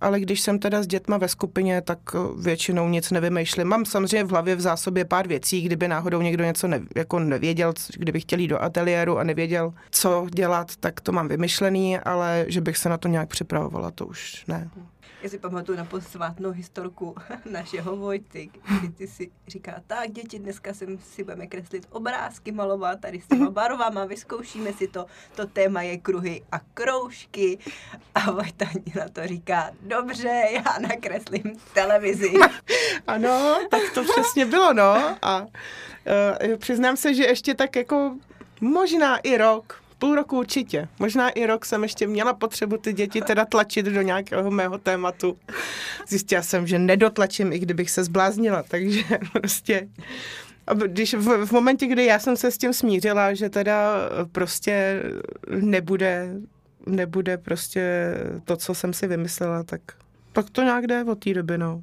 ale 0.00 0.20
když 0.20 0.40
jsem 0.40 0.58
teda 0.58 0.82
s 0.82 0.86
dětma 0.86 1.16
ve 1.16 1.28
skupině, 1.28 1.82
tak 1.82 1.98
eh, 2.14 2.18
většinou 2.42 2.88
nic 2.88 3.10
nevymýšlím. 3.10 3.66
Mám 3.66 3.84
samozřejmě 3.84 4.24
v 4.24 4.30
hlavě 4.30 4.56
v 4.56 4.60
zásobě 4.60 5.04
pár 5.04 5.28
věcí, 5.28 5.62
kdyby 5.62 5.88
náhodou 5.88 6.22
někdo 6.22 6.44
něco 6.44 6.68
ne, 6.68 6.80
jako 6.96 7.18
nevěděl, 7.18 7.72
kdyby 7.96 8.20
chtěl 8.20 8.38
jít 8.38 8.48
do 8.48 8.62
ateliéru 8.62 9.18
a 9.18 9.24
nevěděl, 9.24 9.74
co 9.90 10.26
dělat, 10.34 10.76
tak 10.76 11.00
to 11.00 11.12
mám 11.12 11.28
vymyšlený, 11.28 11.98
ale 11.98 12.44
že 12.48 12.60
bych 12.60 12.76
se 12.76 12.88
na 12.88 12.98
to 12.98 13.08
nějak 13.08 13.28
připravovala, 13.28 13.90
to 13.90 14.06
už 14.06 14.44
ne. 14.48 14.70
Já 15.22 15.28
si 15.28 15.38
pamatuju 15.38 15.78
na 15.78 15.84
posvátnou 15.84 16.50
historku 16.50 17.14
našeho 17.50 17.96
Vojty, 17.96 18.50
kdy 18.78 18.88
ty 18.88 19.06
si 19.06 19.30
říká, 19.48 19.82
tak 19.86 20.10
děti, 20.10 20.38
dneska 20.38 20.74
sem 20.74 20.98
si 20.98 21.24
budeme 21.24 21.46
kreslit 21.46 21.86
obrázky, 21.90 22.52
malovat 22.52 23.00
tady 23.00 23.20
s 23.20 23.28
těma 23.28 23.50
barvama, 23.50 24.04
vyzkoušíme 24.04 24.72
si 24.72 24.88
to, 24.88 25.06
to 25.36 25.46
téma 25.46 25.82
je 25.82 25.98
kruhy 25.98 26.42
a 26.52 26.58
kroužky. 26.74 27.58
A 28.14 28.30
Vojta 28.30 28.66
na 28.96 29.08
to 29.08 29.26
říká, 29.26 29.70
dobře, 29.80 30.42
já 30.52 30.78
nakreslím 30.88 31.52
televizi. 31.74 32.32
Ano, 33.06 33.58
tak 33.70 33.82
to 33.94 34.04
přesně 34.04 34.46
bylo, 34.46 34.72
no. 34.72 35.16
A 35.22 35.40
uh, 35.40 36.56
přiznám 36.56 36.96
se, 36.96 37.14
že 37.14 37.24
ještě 37.24 37.54
tak 37.54 37.76
jako 37.76 38.16
možná 38.60 39.16
i 39.16 39.36
rok, 39.36 39.81
půl 40.02 40.14
roku 40.14 40.38
určitě. 40.38 40.88
Možná 40.98 41.30
i 41.30 41.46
rok 41.46 41.64
jsem 41.64 41.82
ještě 41.82 42.06
měla 42.06 42.32
potřebu 42.34 42.76
ty 42.76 42.92
děti 42.92 43.20
teda 43.20 43.44
tlačit 43.44 43.86
do 43.86 44.02
nějakého 44.02 44.50
mého 44.50 44.78
tématu. 44.78 45.38
Zjistila 46.08 46.42
jsem, 46.42 46.66
že 46.66 46.78
nedotlačím, 46.78 47.52
i 47.52 47.58
kdybych 47.58 47.90
se 47.90 48.04
zbláznila, 48.04 48.62
takže 48.62 49.02
prostě... 49.32 49.88
A 50.66 50.74
když 50.74 51.14
v, 51.14 51.46
v 51.46 51.52
momentě, 51.52 51.86
kdy 51.86 52.04
já 52.04 52.18
jsem 52.18 52.36
se 52.36 52.50
s 52.50 52.58
tím 52.58 52.72
smířila, 52.72 53.34
že 53.34 53.48
teda 53.48 53.94
prostě 54.32 55.02
nebude, 55.60 56.34
nebude 56.86 57.38
prostě 57.38 58.14
to, 58.44 58.56
co 58.56 58.74
jsem 58.74 58.92
si 58.92 59.06
vymyslela, 59.06 59.62
tak 59.62 59.80
pak 60.32 60.50
to 60.50 60.62
nějak 60.62 60.86
jde 60.86 61.04
od 61.04 61.24
té 61.24 61.34
doby, 61.34 61.58
no. 61.58 61.82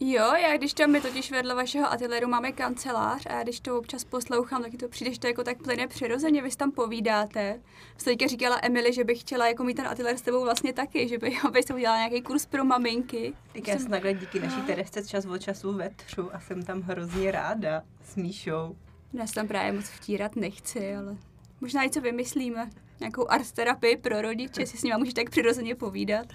Jo, 0.00 0.34
já 0.34 0.56
když 0.56 0.74
tam 0.74 0.90
my 0.90 1.00
totiž 1.00 1.30
vedle 1.30 1.54
vašeho 1.54 1.92
ateliéru 1.92 2.28
máme 2.28 2.52
kancelář 2.52 3.26
a 3.26 3.32
já 3.32 3.42
když 3.42 3.60
to 3.60 3.78
občas 3.78 4.04
poslouchám, 4.04 4.62
taky 4.62 4.76
to 4.76 4.88
přijde, 4.88 5.12
že 5.12 5.20
to 5.20 5.26
jako 5.26 5.44
tak 5.44 5.62
plyne 5.62 5.86
přirozeně, 5.88 6.42
vy 6.42 6.50
tam 6.50 6.72
povídáte. 6.72 7.60
Jste 7.98 8.10
teďka 8.10 8.26
říkala 8.26 8.58
Emily, 8.62 8.92
že 8.92 9.04
by 9.04 9.14
chtěla 9.14 9.48
jako 9.48 9.64
mít 9.64 9.74
ten 9.74 9.86
ateliér 9.86 10.16
s 10.16 10.22
tebou 10.22 10.42
vlastně 10.42 10.72
taky, 10.72 11.08
že 11.08 11.18
by, 11.18 11.36
aby 11.44 11.62
se 11.62 11.74
udělala 11.74 11.98
nějaký 11.98 12.22
kurz 12.22 12.46
pro 12.46 12.64
maminky. 12.64 13.32
Tak 13.52 13.68
já 13.68 13.78
se 13.78 13.88
takhle 13.88 14.14
díky 14.14 14.40
naší 14.40 14.62
Teresce 14.62 15.06
čas 15.06 15.26
od 15.26 15.38
času 15.38 15.72
vetřu 15.72 16.34
a 16.34 16.40
jsem 16.40 16.62
tam 16.62 16.82
hrozně 16.82 17.30
ráda 17.30 17.82
s 18.04 18.16
Míšou. 18.16 18.76
Já 19.12 19.26
se 19.26 19.34
tam 19.34 19.48
právě 19.48 19.72
moc 19.72 19.84
vtírat 19.84 20.36
nechci, 20.36 20.96
ale 20.96 21.16
možná 21.60 21.84
něco 21.84 22.00
vymyslíme. 22.00 22.70
Nějakou 23.00 23.30
art 23.30 23.52
terapii 23.52 23.96
pro 23.96 24.22
rodiče, 24.22 24.66
si 24.66 24.76
s 24.76 24.82
nimi 24.82 24.96
můžeš 24.98 25.14
tak 25.14 25.30
přirozeně 25.30 25.74
povídat. 25.74 26.26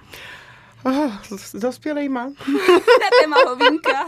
Oh, 0.84 1.12
dospělejma. 1.54 2.24
Na 2.28 3.10
téma 3.22 3.38
hovínka. 3.50 4.06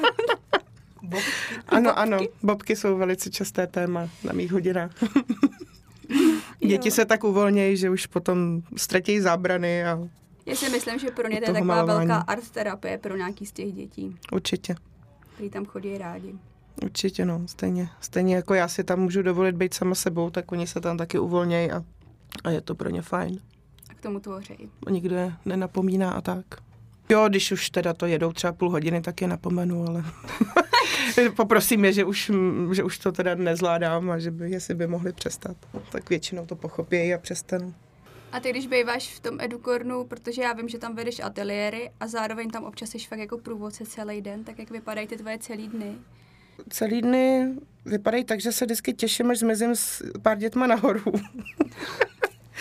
Bobky. 1.03 1.29
Ano, 1.67 1.99
ano, 1.99 2.17
bobky 2.43 2.75
jsou 2.75 2.97
velice 2.97 3.29
časté 3.29 3.67
téma 3.67 4.09
na 4.23 4.33
mých 4.33 4.51
hodinách. 4.51 4.91
Děti 6.59 6.87
Jo. 6.87 6.91
se 6.95 7.05
tak 7.05 7.23
uvolnějí, 7.23 7.77
že 7.77 7.89
už 7.89 8.05
potom 8.05 8.61
ztratí 8.77 9.19
zábrany 9.21 9.85
a 9.85 9.99
Já 10.45 10.55
si 10.55 10.69
myslím, 10.69 10.99
že 10.99 11.11
pro 11.11 11.27
ně 11.27 11.41
to 11.41 11.49
je 11.49 11.53
taková 11.53 11.75
malování. 11.75 12.07
velká 12.07 12.21
art 12.27 12.49
terapie 12.49 12.97
pro 12.97 13.17
nějaký 13.17 13.45
z 13.45 13.51
těch 13.51 13.73
dětí, 13.73 14.15
určitě. 14.31 14.75
kteří 15.35 15.49
tam 15.49 15.65
chodí 15.65 15.97
rádi. 15.97 16.35
Určitě, 16.83 17.25
no. 17.25 17.41
Stejně, 17.47 17.89
stejně 18.01 18.35
jako 18.35 18.53
já 18.53 18.67
si 18.67 18.83
tam 18.83 18.99
můžu 18.99 19.21
dovolit 19.21 19.55
být 19.55 19.73
sama 19.73 19.95
sebou, 19.95 20.29
tak 20.29 20.51
oni 20.51 20.67
se 20.67 20.81
tam 20.81 20.97
taky 20.97 21.19
uvolnějí 21.19 21.71
a, 21.71 21.83
a 22.43 22.49
je 22.49 22.61
to 22.61 22.75
pro 22.75 22.89
ně 22.89 23.01
fajn. 23.01 23.39
Tomu 24.03 24.19
tvoří. 24.19 24.69
Nikdo 24.89 25.15
je 25.15 25.33
nenapomíná 25.45 26.11
a 26.11 26.21
tak. 26.21 26.45
Jo, 27.09 27.25
když 27.29 27.51
už 27.51 27.69
teda 27.69 27.93
to 27.93 28.05
jedou 28.05 28.31
třeba 28.31 28.53
půl 28.53 28.69
hodiny, 28.69 29.01
tak 29.01 29.21
je 29.21 29.27
napomenu, 29.27 29.85
ale 29.87 30.03
poprosím 31.35 31.85
je, 31.85 31.93
že 31.93 32.03
už, 32.03 32.31
že 32.71 32.83
už 32.83 32.97
to 32.97 33.11
teda 33.11 33.35
nezvládám 33.35 34.11
a 34.11 34.19
že 34.19 34.31
by, 34.31 34.51
jestli 34.51 34.75
by 34.75 34.87
mohli 34.87 35.13
přestat. 35.13 35.57
Tak 35.91 36.09
většinou 36.09 36.45
to 36.45 36.55
pochopí 36.55 37.13
a 37.13 37.17
přestanu. 37.17 37.73
A 38.31 38.39
ty, 38.39 38.49
když 38.49 38.67
býváš 38.67 39.15
v 39.15 39.19
tom 39.19 39.41
Edukornu, 39.41 40.03
protože 40.03 40.41
já 40.41 40.53
vím, 40.53 40.69
že 40.69 40.77
tam 40.77 40.95
vedeš 40.95 41.19
ateliéry 41.19 41.91
a 41.99 42.07
zároveň 42.07 42.49
tam 42.49 42.63
občas 42.63 42.89
jsi 42.89 42.99
fakt 42.99 43.19
jako 43.19 43.37
průvodce 43.37 43.85
celý 43.85 44.21
den, 44.21 44.43
tak 44.43 44.59
jak 44.59 44.71
vypadají 44.71 45.07
ty 45.07 45.17
tvoje 45.17 45.37
celý 45.37 45.67
dny? 45.67 45.95
Celý 46.69 47.01
dny 47.01 47.53
vypadají 47.85 48.23
tak, 48.23 48.41
že 48.41 48.51
se 48.51 48.65
vždycky 48.65 48.93
těším, 48.93 49.31
až 49.31 49.39
zmizím 49.39 49.75
s 49.75 50.03
pár 50.21 50.37
dětma 50.37 50.67
nahoru. 50.67 51.01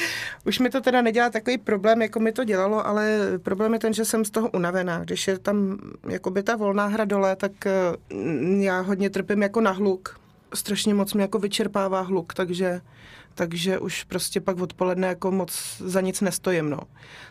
Už 0.46 0.58
mi 0.58 0.70
to 0.70 0.80
teda 0.80 1.02
nedělá 1.02 1.30
takový 1.30 1.58
problém, 1.58 2.02
jako 2.02 2.20
mi 2.20 2.32
to 2.32 2.44
dělalo, 2.44 2.86
ale 2.86 3.20
problém 3.42 3.72
je 3.72 3.78
ten, 3.78 3.92
že 3.92 4.04
jsem 4.04 4.24
z 4.24 4.30
toho 4.30 4.50
unavená. 4.50 5.04
Když 5.04 5.28
je 5.28 5.38
tam 5.38 5.78
jakoby 6.08 6.42
ta 6.42 6.56
volná 6.56 6.86
hra 6.86 7.04
dole, 7.04 7.36
tak 7.36 7.52
mm, 8.12 8.62
já 8.62 8.80
hodně 8.80 9.10
trpím 9.10 9.42
jako 9.42 9.60
na 9.60 9.70
hluk. 9.70 10.20
Strašně 10.54 10.94
moc 10.94 11.14
mě 11.14 11.22
jako 11.22 11.38
vyčerpává 11.38 12.00
hluk, 12.00 12.34
takže, 12.34 12.80
takže 13.34 13.78
už 13.78 14.04
prostě 14.04 14.40
pak 14.40 14.60
odpoledne 14.60 15.08
jako 15.08 15.30
moc 15.30 15.76
za 15.78 16.00
nic 16.00 16.20
nestojím, 16.20 16.70
no. 16.70 16.80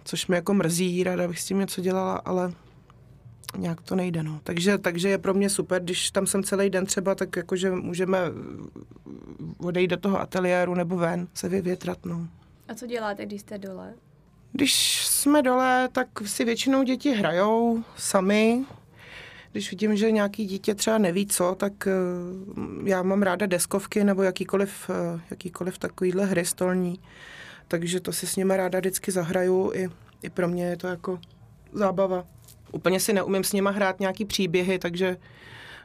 Což 0.03 0.27
mi 0.27 0.35
jako 0.35 0.53
mrzí, 0.53 1.03
ráda 1.03 1.27
bych 1.27 1.39
s 1.39 1.45
tím 1.45 1.59
něco 1.59 1.81
dělala, 1.81 2.15
ale 2.15 2.53
nějak 3.57 3.81
to 3.81 3.95
nejde, 3.95 4.23
no. 4.23 4.39
Takže, 4.43 4.77
takže 4.77 5.09
je 5.09 5.17
pro 5.17 5.33
mě 5.33 5.49
super, 5.49 5.83
když 5.83 6.11
tam 6.11 6.27
jsem 6.27 6.43
celý 6.43 6.69
den 6.69 6.85
třeba, 6.85 7.15
tak 7.15 7.35
jakože 7.35 7.71
můžeme 7.71 8.17
odejít 9.57 9.89
do 9.89 9.97
toho 9.97 10.21
ateliéru 10.21 10.75
nebo 10.75 10.97
ven, 10.97 11.27
se 11.33 11.49
vyvětrat, 11.49 12.05
no. 12.05 12.27
A 12.71 12.75
co 12.75 12.87
děláte, 12.87 13.25
když 13.25 13.41
jste 13.41 13.57
dole? 13.57 13.93
Když 14.51 15.05
jsme 15.07 15.41
dole, 15.41 15.89
tak 15.91 16.07
si 16.25 16.45
většinou 16.45 16.83
děti 16.83 17.11
hrajou 17.11 17.83
sami. 17.97 18.65
Když 19.51 19.71
vidím, 19.71 19.95
že 19.95 20.11
nějaký 20.11 20.45
dítě 20.45 20.75
třeba 20.75 20.97
neví 20.97 21.27
co, 21.27 21.55
tak 21.55 21.87
eh, 21.87 21.91
já 22.83 23.03
mám 23.03 23.21
ráda 23.21 23.45
deskovky 23.45 24.03
nebo 24.03 24.23
jakýkoliv, 24.23 24.89
eh, 24.89 25.21
jakýkoliv 25.31 25.77
takovýhle 25.77 26.25
hry 26.25 26.45
stolní. 26.45 26.99
Takže 27.67 27.99
to 27.99 28.13
si 28.13 28.27
s 28.27 28.35
nimi 28.35 28.57
ráda 28.57 28.79
vždycky 28.79 29.11
zahraju. 29.11 29.71
I, 29.73 29.89
I 30.23 30.29
pro 30.29 30.47
mě 30.47 30.65
je 30.65 30.77
to 30.77 30.87
jako 30.87 31.19
zábava. 31.73 32.25
Úplně 32.71 32.99
si 32.99 33.13
neumím 33.13 33.43
s 33.43 33.53
nima 33.53 33.71
hrát 33.71 33.99
nějaký 33.99 34.25
příběhy, 34.25 34.79
takže 34.79 35.17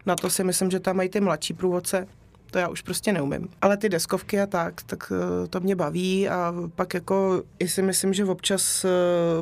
na 0.07 0.17
to 0.17 0.31
si 0.31 0.45
myslím, 0.45 0.71
že 0.71 0.81
tam 0.81 0.97
mají 0.97 1.09
ty 1.09 1.21
mladší 1.21 1.55
průvodce 1.55 2.07
to 2.51 2.59
já 2.59 2.69
už 2.69 2.83
prostě 2.83 3.13
neumím. 3.13 3.49
Ale 3.63 3.77
ty 3.77 3.89
deskovky 3.89 4.41
a 4.41 4.47
tak, 4.47 4.83
tak 4.83 5.13
eh, 5.13 5.49
to 5.49 5.61
mě 5.61 5.77
baví 5.77 6.29
a 6.29 6.55
pak 6.75 6.95
jako 6.95 7.43
i 7.59 7.69
si 7.69 7.83
myslím, 7.83 8.15
že 8.15 8.25
občas 8.25 8.85
eh, 8.85 8.89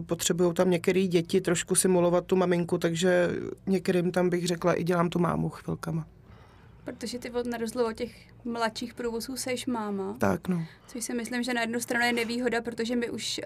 potřebují 0.00 0.54
tam 0.54 0.70
některé 0.70 1.06
děti 1.06 1.40
trošku 1.40 1.74
simulovat 1.74 2.24
tu 2.24 2.36
maminku, 2.36 2.78
takže 2.78 3.30
některým 3.66 4.12
tam 4.12 4.30
bych 4.30 4.46
řekla 4.46 4.74
i 4.74 4.84
dělám 4.84 5.08
tu 5.08 5.18
mámu 5.18 5.48
chvilkama. 5.48 6.06
Protože 6.84 7.18
ty 7.18 7.30
od 7.30 7.46
na 7.46 7.58
od 7.86 7.92
těch 7.92 8.12
mladších 8.44 8.94
průvozů 8.94 9.36
seš 9.36 9.66
máma. 9.66 10.16
Tak, 10.18 10.48
no. 10.48 10.64
Což 10.86 11.04
si 11.04 11.14
myslím, 11.14 11.42
že 11.42 11.54
na 11.54 11.60
jednu 11.60 11.80
stranu 11.80 12.06
je 12.06 12.12
nevýhoda, 12.12 12.62
protože 12.62 12.96
my 12.96 13.10
už, 13.10 13.40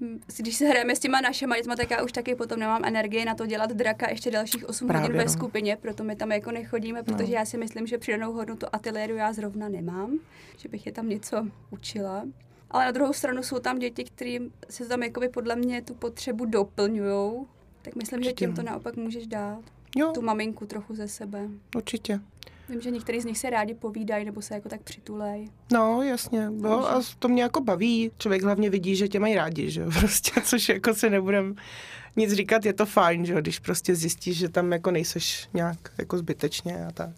uh, 0.00 0.08
když 0.36 0.56
se 0.56 0.66
hrajeme 0.66 0.96
s 0.96 0.98
těma 0.98 1.20
našima 1.20 1.56
dětma, 1.56 1.76
tak 1.76 1.90
já 1.90 2.02
už 2.02 2.12
taky 2.12 2.34
potom 2.34 2.60
nemám 2.60 2.84
energii 2.84 3.24
na 3.24 3.34
to 3.34 3.46
dělat 3.46 3.70
draka 3.72 4.10
ještě 4.10 4.30
dalších 4.30 4.68
8 4.68 4.88
Právě, 4.88 5.02
hodin 5.02 5.16
ve 5.16 5.24
no. 5.24 5.30
skupině, 5.30 5.76
proto 5.76 6.04
my 6.04 6.16
tam 6.16 6.32
jako 6.32 6.50
nechodíme, 6.50 7.02
protože 7.02 7.32
no. 7.32 7.38
já 7.38 7.44
si 7.44 7.58
myslím, 7.58 7.86
že 7.86 7.98
přidanou 7.98 8.32
hodnotu 8.32 8.66
ateliéru 8.72 9.16
já 9.16 9.32
zrovna 9.32 9.68
nemám, 9.68 10.18
že 10.56 10.68
bych 10.68 10.86
je 10.86 10.92
tam 10.92 11.08
něco 11.08 11.46
učila. 11.70 12.24
Ale 12.70 12.84
na 12.84 12.90
druhou 12.90 13.12
stranu 13.12 13.42
jsou 13.42 13.58
tam 13.58 13.78
děti, 13.78 14.04
kterým 14.04 14.52
se 14.70 14.88
tam 14.88 15.02
jakoby 15.02 15.28
podle 15.28 15.56
mě 15.56 15.82
tu 15.82 15.94
potřebu 15.94 16.44
doplňují, 16.44 17.46
tak 17.82 17.94
myslím, 17.94 18.18
Určitě, 18.18 18.44
že 18.44 18.46
tím 18.46 18.56
to 18.56 18.62
no. 18.62 18.70
naopak 18.70 18.96
můžeš 18.96 19.26
dát. 19.26 19.60
Jo. 19.96 20.12
Tu 20.14 20.22
maminku 20.22 20.66
trochu 20.66 20.94
ze 20.94 21.08
sebe. 21.08 21.48
Určitě. 21.76 22.20
Vím, 22.68 22.80
že 22.80 22.90
některý 22.90 23.20
z 23.20 23.24
nich 23.24 23.38
se 23.38 23.50
rádi 23.50 23.74
povídají 23.74 24.24
nebo 24.24 24.42
se 24.42 24.54
jako 24.54 24.68
tak 24.68 24.82
přitulej. 24.82 25.48
No, 25.72 26.02
jasně. 26.02 26.50
No, 26.50 26.90
a 26.90 27.02
to 27.18 27.28
mě 27.28 27.42
jako 27.42 27.60
baví. 27.60 28.10
Člověk 28.18 28.42
hlavně 28.42 28.70
vidí, 28.70 28.96
že 28.96 29.08
tě 29.08 29.20
mají 29.20 29.34
rádi, 29.34 29.70
že 29.70 29.80
jo, 29.80 29.90
prostě, 29.98 30.40
což 30.44 30.68
jako 30.68 30.94
si 30.94 31.10
nebudem 31.10 31.54
nic 32.16 32.32
říkat, 32.32 32.64
je 32.64 32.72
to 32.72 32.86
fajn, 32.86 33.26
že 33.26 33.32
jo, 33.32 33.40
když 33.40 33.58
prostě 33.58 33.94
zjistíš, 33.94 34.38
že 34.38 34.48
tam 34.48 34.72
jako 34.72 34.90
nejseš 34.90 35.48
nějak 35.54 35.78
jako 35.98 36.18
zbytečně 36.18 36.86
a 36.86 36.92
tak. 36.92 37.10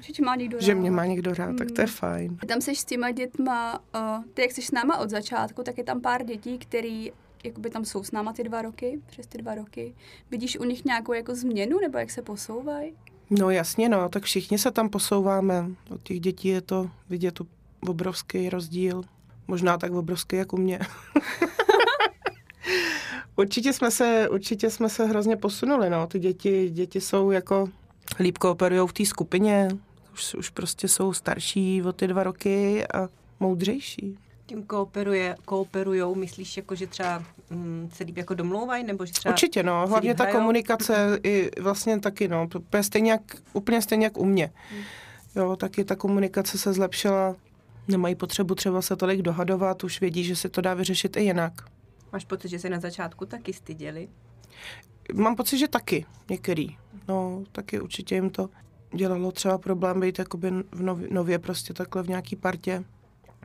Že 0.00 0.12
tě 0.12 0.24
má 0.24 0.36
někdo 0.36 0.56
rád. 0.56 0.64
Že 0.64 0.74
mě 0.74 0.90
má 0.90 1.06
někdo 1.06 1.34
rád, 1.34 1.50
mm. 1.50 1.56
tak 1.56 1.70
to 1.70 1.80
je 1.80 1.86
mm. 1.86 1.92
fajn. 1.92 2.36
Tam 2.48 2.60
jsi 2.60 2.76
s 2.76 2.84
těma 2.84 3.10
dětma, 3.10 3.80
uh, 3.94 4.24
ty 4.34 4.42
jak 4.42 4.52
jsi 4.52 4.62
s 4.62 4.70
náma 4.70 4.98
od 4.98 5.10
začátku, 5.10 5.62
tak 5.62 5.78
je 5.78 5.84
tam 5.84 6.00
pár 6.00 6.24
dětí, 6.24 6.58
který 6.58 7.12
jakoby 7.44 7.70
tam 7.70 7.84
jsou 7.84 8.04
s 8.04 8.12
náma 8.12 8.32
ty 8.32 8.44
dva 8.44 8.62
roky, 8.62 9.00
přes 9.06 9.26
ty 9.26 9.38
dva 9.38 9.54
roky. 9.54 9.94
Vidíš 10.30 10.58
u 10.58 10.64
nich 10.64 10.84
nějakou 10.84 11.12
jako 11.12 11.34
změnu, 11.34 11.80
nebo 11.80 11.98
jak 11.98 12.10
se 12.10 12.22
posouvají? 12.22 12.92
No 13.30 13.50
jasně, 13.50 13.88
no, 13.88 14.08
tak 14.08 14.22
všichni 14.22 14.58
se 14.58 14.70
tam 14.70 14.88
posouváme. 14.88 15.70
Od 15.90 16.02
těch 16.02 16.20
dětí 16.20 16.48
je 16.48 16.60
to 16.60 16.90
vidět 17.08 17.34
tu 17.34 17.46
obrovský 17.88 18.50
rozdíl. 18.50 19.02
Možná 19.48 19.78
tak 19.78 19.92
obrovský, 19.92 20.36
jako 20.36 20.56
mě. 20.56 20.78
určitě, 23.36 23.72
jsme 23.72 23.90
se, 23.90 24.28
určitě 24.28 24.70
jsme 24.70 24.88
se 24.88 25.06
hrozně 25.06 25.36
posunuli, 25.36 25.90
no. 25.90 26.06
Ty 26.06 26.18
děti, 26.18 26.70
děti 26.70 27.00
jsou 27.00 27.30
jako 27.30 27.68
líp 28.18 28.38
kooperují 28.38 28.88
v 28.88 28.92
té 28.92 29.06
skupině. 29.06 29.68
Už, 30.12 30.34
už 30.34 30.50
prostě 30.50 30.88
jsou 30.88 31.12
starší 31.12 31.82
o 31.82 31.92
ty 31.92 32.06
dva 32.06 32.22
roky 32.22 32.86
a 32.86 33.08
moudřejší 33.40 34.18
tím 34.50 34.62
kooperuje, 34.62 35.36
kooperujou, 35.44 36.14
myslíš, 36.14 36.56
jako, 36.56 36.74
že 36.74 36.86
třeba 36.86 37.24
mm, 37.50 37.90
se 37.92 38.04
líp 38.04 38.16
jako 38.16 38.34
domlouvají, 38.34 38.84
nebo 38.84 39.06
že 39.06 39.12
třeba 39.12 39.32
Určitě, 39.32 39.62
no, 39.62 39.86
hlavně 39.86 40.14
ta 40.14 40.26
komunikace 40.26 41.18
i 41.22 41.50
vlastně 41.60 42.00
taky, 42.00 42.28
no, 42.28 42.48
úplně 42.56 42.82
stejně 42.82 43.10
jak, 43.10 43.22
úplně 43.52 43.82
stejně 43.82 44.06
jak 44.06 44.18
u 44.18 44.24
mě. 44.24 44.52
Hmm. 44.70 44.82
Jo, 45.36 45.56
taky 45.56 45.84
ta 45.84 45.96
komunikace 45.96 46.58
se 46.58 46.72
zlepšila, 46.72 47.36
nemají 47.88 48.14
potřebu 48.14 48.54
třeba 48.54 48.82
se 48.82 48.96
tolik 48.96 49.22
dohadovat, 49.22 49.84
už 49.84 50.00
vědí, 50.00 50.24
že 50.24 50.36
se 50.36 50.48
to 50.48 50.60
dá 50.60 50.74
vyřešit 50.74 51.16
i 51.16 51.22
jinak. 51.22 51.52
Máš 52.12 52.24
pocit, 52.24 52.48
že 52.48 52.58
se 52.58 52.70
na 52.70 52.80
začátku 52.80 53.26
taky 53.26 53.52
styděli? 53.52 54.08
Mám 55.14 55.36
pocit, 55.36 55.58
že 55.58 55.68
taky, 55.68 56.06
některý. 56.30 56.76
No, 57.08 57.44
taky 57.52 57.80
určitě 57.80 58.14
jim 58.14 58.30
to 58.30 58.50
dělalo 58.94 59.32
třeba 59.32 59.58
problém 59.58 60.00
být 60.00 60.18
jakoby 60.18 60.50
v 60.72 60.82
nově, 60.82 61.08
nově 61.10 61.38
prostě 61.38 61.74
takhle 61.74 62.02
v 62.02 62.08
nějaký 62.08 62.36
partě. 62.36 62.84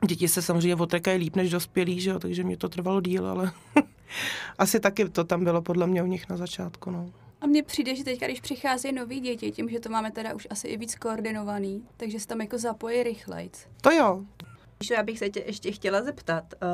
Děti 0.04 0.28
se 0.28 0.42
samozřejmě 0.42 0.76
otrkají 0.76 1.18
líp 1.18 1.36
než 1.36 1.50
dospělí, 1.50 2.00
že 2.00 2.10
jo, 2.10 2.18
takže 2.18 2.44
mě 2.44 2.56
to 2.56 2.68
trvalo 2.68 3.00
díl, 3.00 3.26
ale 3.26 3.52
asi 4.58 4.80
taky 4.80 5.08
to 5.08 5.24
tam 5.24 5.44
bylo 5.44 5.62
podle 5.62 5.86
mě 5.86 6.02
u 6.02 6.06
nich 6.06 6.28
na 6.28 6.36
začátku. 6.36 6.90
No. 6.90 7.12
A 7.40 7.46
mně 7.46 7.62
přijde, 7.62 7.96
že 7.96 8.04
teď, 8.04 8.20
když 8.20 8.40
přicházejí 8.40 8.94
noví 8.94 9.20
děti, 9.20 9.50
tím, 9.50 9.68
že 9.68 9.80
to 9.80 9.88
máme 9.88 10.10
teda 10.10 10.34
už 10.34 10.46
asi 10.50 10.68
i 10.68 10.76
víc 10.76 10.94
koordinovaný, 10.94 11.82
takže 11.96 12.20
se 12.20 12.26
tam 12.26 12.40
jako 12.40 12.58
zapojí 12.58 13.02
rychleji. 13.02 13.50
To 13.80 13.90
jo. 13.90 14.22
Já 14.90 15.02
bych 15.02 15.18
se 15.18 15.30
tě 15.30 15.42
ještě 15.46 15.72
chtěla 15.72 16.02
zeptat, 16.02 16.54
uh, 16.62 16.68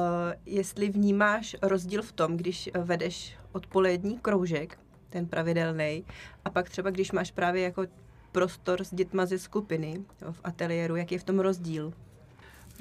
jestli 0.47 0.89
vnímáš 0.89 1.57
rozdíl 1.63 2.03
v 2.03 2.13
tom, 2.13 2.37
když 2.37 2.71
vedeš 2.83 3.37
odpolední 3.53 4.19
kroužek, 4.19 4.79
ten 5.11 5.27
pravidelný, 5.27 6.05
a 6.45 6.51
pak 6.51 6.71
třeba 6.71 6.91
když 6.91 7.13
máš 7.13 7.31
právě 7.31 7.63
jako 7.63 7.87
prostor 8.33 8.85
s 8.85 8.95
dětma 8.95 9.27
ze 9.27 9.39
skupiny 9.39 10.05
v 10.31 10.41
ateliéru, 10.45 10.97
jak 10.97 11.13
je 11.13 11.19
v 11.19 11.25
tom 11.25 11.41
rozdíl? 11.41 11.93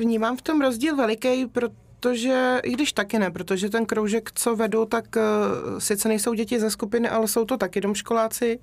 Vnímám 0.01 0.37
v 0.37 0.41
tom 0.41 0.61
rozdíl 0.61 0.95
veliký, 0.95 1.45
protože, 1.47 2.59
i 2.63 2.71
když 2.71 2.93
taky 2.93 3.19
ne, 3.19 3.31
protože 3.31 3.69
ten 3.69 3.85
kroužek, 3.85 4.31
co 4.35 4.55
vedu, 4.55 4.85
tak 4.85 5.05
uh, 5.15 5.79
sice 5.79 6.07
nejsou 6.07 6.33
děti 6.33 6.59
ze 6.59 6.69
skupiny, 6.69 7.09
ale 7.09 7.27
jsou 7.27 7.45
to 7.45 7.57
taky 7.57 7.81
domškoláci, 7.81 8.59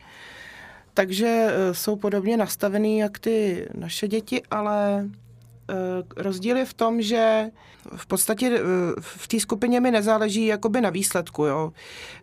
takže 0.95 1.47
uh, 1.47 1.75
jsou 1.75 1.97
podobně 1.97 2.37
nastavený 2.37 2.99
jak 2.99 3.19
ty 3.19 3.69
naše 3.75 4.09
děti, 4.09 4.43
ale 4.51 5.05
uh, 5.05 5.77
rozdíl 6.17 6.57
je 6.57 6.65
v 6.65 6.75
tom, 6.75 7.03
že 7.03 7.51
v 7.97 8.07
podstatě 8.07 8.61
v 9.01 9.29
té 9.29 9.41
skupině 9.41 9.81
mi 9.81 9.91
nezáleží 9.91 10.47
jakoby 10.47 10.81
na 10.81 10.91
výsledku, 10.91 11.45
jo. 11.45 11.73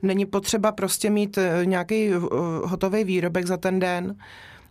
Není 0.02 0.26
potřeba 0.26 0.72
prostě 0.72 1.10
mít 1.10 1.40
nějaký 1.64 2.12
hotový 2.64 3.04
výrobek 3.04 3.48
za 3.48 3.58
ten 3.58 3.80
den, 3.80 4.16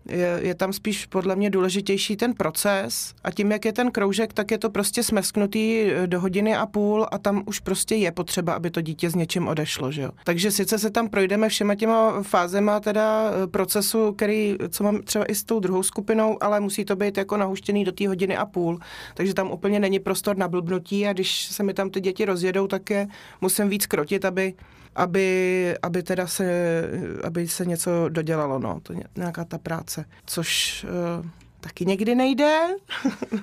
je, 0.09 0.41
je 0.43 0.55
tam 0.55 0.73
spíš 0.73 1.07
podle 1.07 1.37
mě 1.37 1.51
důležitější 1.51 2.17
ten 2.17 2.35
proces 2.35 3.15
a 3.25 3.31
tím, 3.31 3.53
jak 3.53 3.65
je 3.65 3.73
ten 3.73 3.91
kroužek, 3.91 4.33
tak 4.33 4.51
je 4.51 4.59
to 4.59 4.71
prostě 4.71 5.03
smesknutý 5.03 5.81
eh, 5.81 6.07
do 6.07 6.21
hodiny 6.21 6.57
a 6.57 6.67
půl 6.67 7.07
a 7.11 7.19
tam 7.19 7.43
už 7.47 7.61
prostě 7.61 7.95
je 7.95 8.13
potřeba, 8.13 8.53
aby 8.53 8.71
to 8.71 8.81
dítě 8.81 9.11
s 9.11 9.15
něčím 9.15 9.49
odešlo, 9.49 9.93
že 9.93 10.03
jo. 10.03 10.11
Takže 10.25 10.51
sice 10.51 10.79
se 10.79 10.91
tam 10.91 11.09
projdeme 11.09 11.49
všema 11.49 11.75
těma 11.75 12.23
fázema 12.23 12.81
teda 12.81 13.31
eh, 13.31 13.47
procesu, 13.47 14.13
který, 14.13 14.57
co 14.69 14.85
mám 14.85 15.03
třeba 15.03 15.25
i 15.25 15.35
s 15.35 15.45
tou 15.45 15.61
druhou 15.61 15.83
skupinou, 15.83 16.43
ale 16.43 16.61
musí 16.61 16.85
to 16.85 16.97
být 16.97 17.17
jako 17.17 17.37
nahuštěný 17.37 17.85
do 17.85 17.93
té 17.93 18.09
hodiny 18.09 18.37
a 18.37 18.47
půl, 18.47 18.79
takže 19.15 19.35
tam 19.35 19.51
úplně 19.51 19.81
není 19.81 19.99
prostor 19.99 20.37
na 20.37 20.49
blbnutí 20.49 21.07
a 21.07 21.13
když 21.13 21.47
se 21.47 21.63
mi 21.63 21.75
tam 21.75 21.91
ty 21.91 22.01
děti 22.01 22.25
rozjedou, 22.25 22.67
tak 22.67 22.91
je 22.91 23.09
musím 23.41 23.69
víc 23.69 23.87
krotit, 23.87 24.25
aby 24.25 24.55
aby, 24.95 25.77
aby 25.83 26.03
teda 26.03 26.27
se, 26.27 26.83
aby 27.25 27.49
se 27.49 27.65
něco 27.65 28.09
dodělalo, 28.09 28.59
no, 28.59 28.81
to 28.83 28.95
nějaká 29.17 29.45
ta 29.45 29.59
práce. 29.59 30.05
Což 30.27 30.87
uh, 31.21 31.27
taky 31.65 31.87
někdy 31.87 32.15
nejde. 32.15 32.67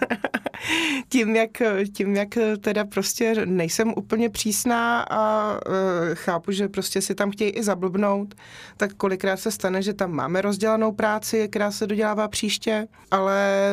tím, 1.10 1.36
jak, 1.36 1.50
tím, 1.94 2.16
jak 2.16 2.28
teda 2.62 2.86
prostě 2.86 3.46
nejsem 3.46 3.94
úplně 3.98 4.30
přísná 4.30 5.02
a 5.02 5.52
uh, 5.54 5.76
chápu, 6.14 6.52
že 6.52 6.68
prostě 6.68 7.02
si 7.02 7.16
tam 7.16 7.32
chtějí 7.32 7.52
i 7.52 7.64
zablbnout, 7.64 8.36
tak 8.78 8.94
kolikrát 8.94 9.38
se 9.38 9.52
stane, 9.52 9.82
že 9.82 9.94
tam 9.94 10.12
máme 10.12 10.42
rozdělanou 10.42 10.92
práci, 10.92 11.48
která 11.48 11.72
se 11.72 11.88
dodělává 11.88 12.28
příště, 12.28 12.88
ale 13.12 13.70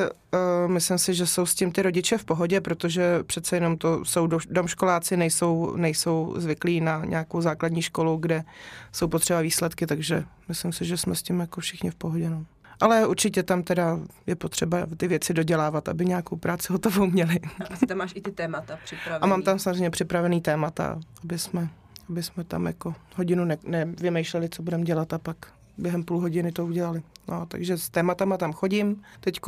uh, 0.65 0.73
myslím 0.73 0.99
si, 0.99 1.15
že 1.15 1.27
jsou 1.27 1.47
s 1.47 1.55
tím 1.55 1.73
ty 1.73 1.83
rodiče 1.83 2.19
v 2.19 2.25
pohodě, 2.25 2.61
protože 2.61 3.23
přece 3.23 3.57
jenom 3.57 3.79
to 3.79 4.05
jsou 4.05 4.27
do, 4.27 4.39
domškoláci, 4.51 5.17
nejsou, 5.17 5.77
nejsou 5.77 6.35
zvyklí 6.37 6.81
na 6.81 7.05
nějakou 7.05 7.41
základní 7.41 7.83
školu, 7.83 8.17
kde 8.17 8.45
jsou 8.93 9.09
potřeba 9.09 9.41
výsledky, 9.41 9.87
takže 9.87 10.25
myslím 10.49 10.73
si, 10.73 10.85
že 10.85 10.97
jsme 10.97 11.15
s 11.15 11.23
tím 11.23 11.41
jako 11.41 11.61
všichni 11.61 11.91
v 11.91 11.95
pohodě. 11.95 12.31
No. 12.31 12.45
Ale 12.81 13.07
určitě 13.07 13.43
tam 13.43 13.63
teda 13.63 13.99
je 14.27 14.37
potřeba 14.37 14.87
ty 14.97 15.09
věci 15.09 15.35
dodělávat, 15.35 15.89
aby 15.89 16.05
nějakou 16.05 16.37
práci 16.37 16.73
hotovou 16.73 17.07
měli. 17.07 17.41
A 17.71 17.87
tam 17.87 17.99
máš 17.99 18.13
i 18.15 18.21
ty 18.21 18.33
témata 18.33 18.79
připravené. 18.85 19.19
A 19.19 19.27
mám 19.27 19.43
tam 19.43 19.59
samozřejmě 19.59 19.91
připravený 19.91 20.41
témata, 20.41 21.01
aby 21.25 21.39
jsme, 21.39 21.69
aby 22.11 22.23
jsme 22.23 22.45
tam 22.45 22.67
jako 22.67 22.95
hodinu 23.17 23.45
ne, 23.45 23.57
nevymýšleli, 23.65 24.49
co 24.49 24.63
budeme 24.63 24.85
dělat 24.85 25.13
a 25.13 25.19
pak 25.19 25.37
během 25.79 26.05
půl 26.05 26.21
hodiny 26.21 26.53
to 26.53 26.67
udělali. 26.67 27.03
No, 27.29 27.47
takže 27.47 27.79
s 27.79 27.91
tématama 27.91 28.37
tam 28.37 28.53
chodím. 28.53 29.03
Teď 29.21 29.41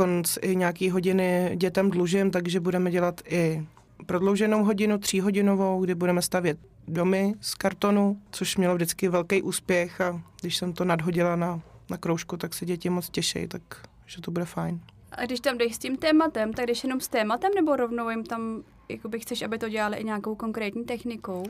i 0.42 0.56
nějaký 0.56 0.90
hodiny 0.90 1.52
dětem 1.56 1.90
dlužím, 1.90 2.30
takže 2.30 2.60
budeme 2.60 2.90
dělat 2.90 3.20
i 3.28 3.66
prodlouženou 4.06 4.64
hodinu, 4.64 4.99
tříhodinovou, 4.99 5.84
kdy 5.84 5.94
budeme 5.94 6.22
stavět 6.22 6.58
domy 6.88 7.34
z 7.40 7.54
kartonu, 7.54 8.20
což 8.30 8.56
mělo 8.56 8.75
vždycky 8.75 9.08
velký 9.08 9.42
úspěch 9.42 10.00
a 10.00 10.22
když 10.40 10.56
jsem 10.56 10.72
to 10.72 10.84
nadhodila 10.84 11.37
na 11.37 11.60
na 11.90 11.97
kroužku, 11.97 12.37
tak 12.37 12.54
se 12.54 12.66
děti 12.66 12.90
moc 12.90 13.11
těší, 13.11 13.49
tak 13.49 13.62
že 14.06 14.20
to 14.20 14.30
bude 14.30 14.44
fajn. 14.44 14.80
A 15.12 15.25
když 15.25 15.40
tam 15.40 15.59
jdeš 15.59 15.75
s 15.75 15.78
tím 15.78 15.97
tématem, 15.97 16.52
tak 16.52 16.66
jdeš 16.66 16.85
jenom 16.85 17.00
s 17.00 17.09
tématem, 17.09 17.50
nebo 17.54 17.76
rovnou 17.76 18.11
jim 18.11 18.25
tam 18.25 18.62
jakoby 18.88 19.20
chceš, 19.20 19.42
aby 19.42 19.59
to 19.59 19.68
dělali 19.68 19.97
i 19.97 20.04
nějakou 20.04 20.35
konkrétní 20.35 20.85
technikou? 20.85 21.44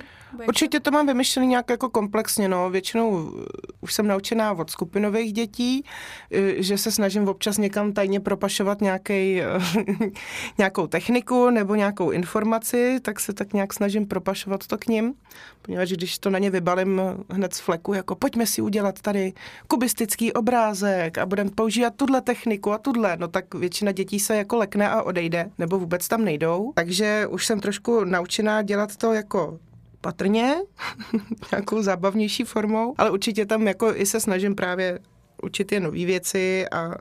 Určitě 0.48 0.80
to 0.80 0.90
mám 0.90 1.06
vymyšlené 1.06 1.46
nějak 1.46 1.70
jako 1.70 1.90
komplexně, 1.90 2.48
no. 2.48 2.70
Většinou 2.70 3.32
už 3.80 3.94
jsem 3.94 4.06
naučená 4.06 4.52
od 4.52 4.70
skupinových 4.70 5.32
dětí, 5.32 5.84
uh, 5.84 6.38
že 6.56 6.78
se 6.78 6.90
snažím 6.90 7.28
občas 7.28 7.58
někam 7.58 7.92
tajně 7.92 8.20
propašovat 8.20 8.80
nějaký, 8.80 9.40
uh, 9.56 10.08
nějakou 10.58 10.86
techniku 10.86 11.50
nebo 11.50 11.74
nějakou 11.74 12.10
informaci, 12.10 12.98
tak 13.02 13.20
se 13.20 13.32
tak 13.32 13.52
nějak 13.52 13.72
snažím 13.72 14.06
propašovat 14.06 14.66
to 14.66 14.78
k 14.78 14.86
ním, 14.86 15.14
poněvadž 15.62 15.92
když 15.92 16.18
to 16.18 16.30
na 16.30 16.38
ně 16.38 16.50
vybalím 16.50 17.00
hned 17.30 17.54
z 17.54 17.60
fleku, 17.60 17.94
jako 17.94 18.14
pojďme 18.14 18.46
si 18.46 18.62
udělat 18.62 19.00
tady 19.00 19.32
kubistický 19.68 20.32
obrázek 20.32 21.18
a 21.18 21.26
budeme 21.26 21.50
používat 21.50 21.94
tuhle 21.96 22.20
techniku 22.20 22.72
a 22.72 22.78
tuhle, 22.78 23.16
no 23.16 23.28
tak 23.28 23.54
většina 23.54 23.92
dětí 23.92 24.20
se 24.20 24.36
jako 24.36 24.56
lekne 24.56 24.90
a 24.90 25.02
odejde, 25.02 25.50
nebo 25.58 25.78
vůbec 25.78 26.08
tam 26.08 26.24
nejdou. 26.24 26.72
Takže 26.74 27.26
už 27.26 27.46
jsem 27.46 27.60
trošku 27.60 28.04
naučená 28.04 28.62
dělat 28.62 28.96
to 28.96 29.12
jako 29.12 29.58
patrně, 30.00 30.54
nějakou 31.52 31.82
zábavnější 31.82 32.44
formou, 32.44 32.94
ale 32.98 33.10
určitě 33.10 33.46
tam 33.46 33.66
jako 33.66 33.96
i 33.96 34.06
se 34.06 34.20
snažím 34.20 34.54
právě 34.54 34.98
učit 35.42 35.72
je 35.72 35.80
nové 35.80 36.04
věci 36.04 36.68
a 36.68 36.94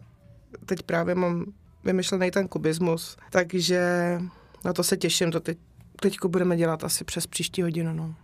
teď 0.65 0.83
právě 0.83 1.15
mám 1.15 1.45
vymyšlený 1.83 2.31
ten 2.31 2.47
kubismus, 2.47 3.17
takže 3.29 3.81
na 4.65 4.73
to 4.73 4.83
se 4.83 4.97
těším, 4.97 5.31
to 5.31 5.39
teď, 5.39 5.57
teďko 6.01 6.29
budeme 6.29 6.57
dělat 6.57 6.83
asi 6.83 7.03
přes 7.03 7.27
příští 7.27 7.61
hodinu, 7.61 7.93
no. 7.93 8.15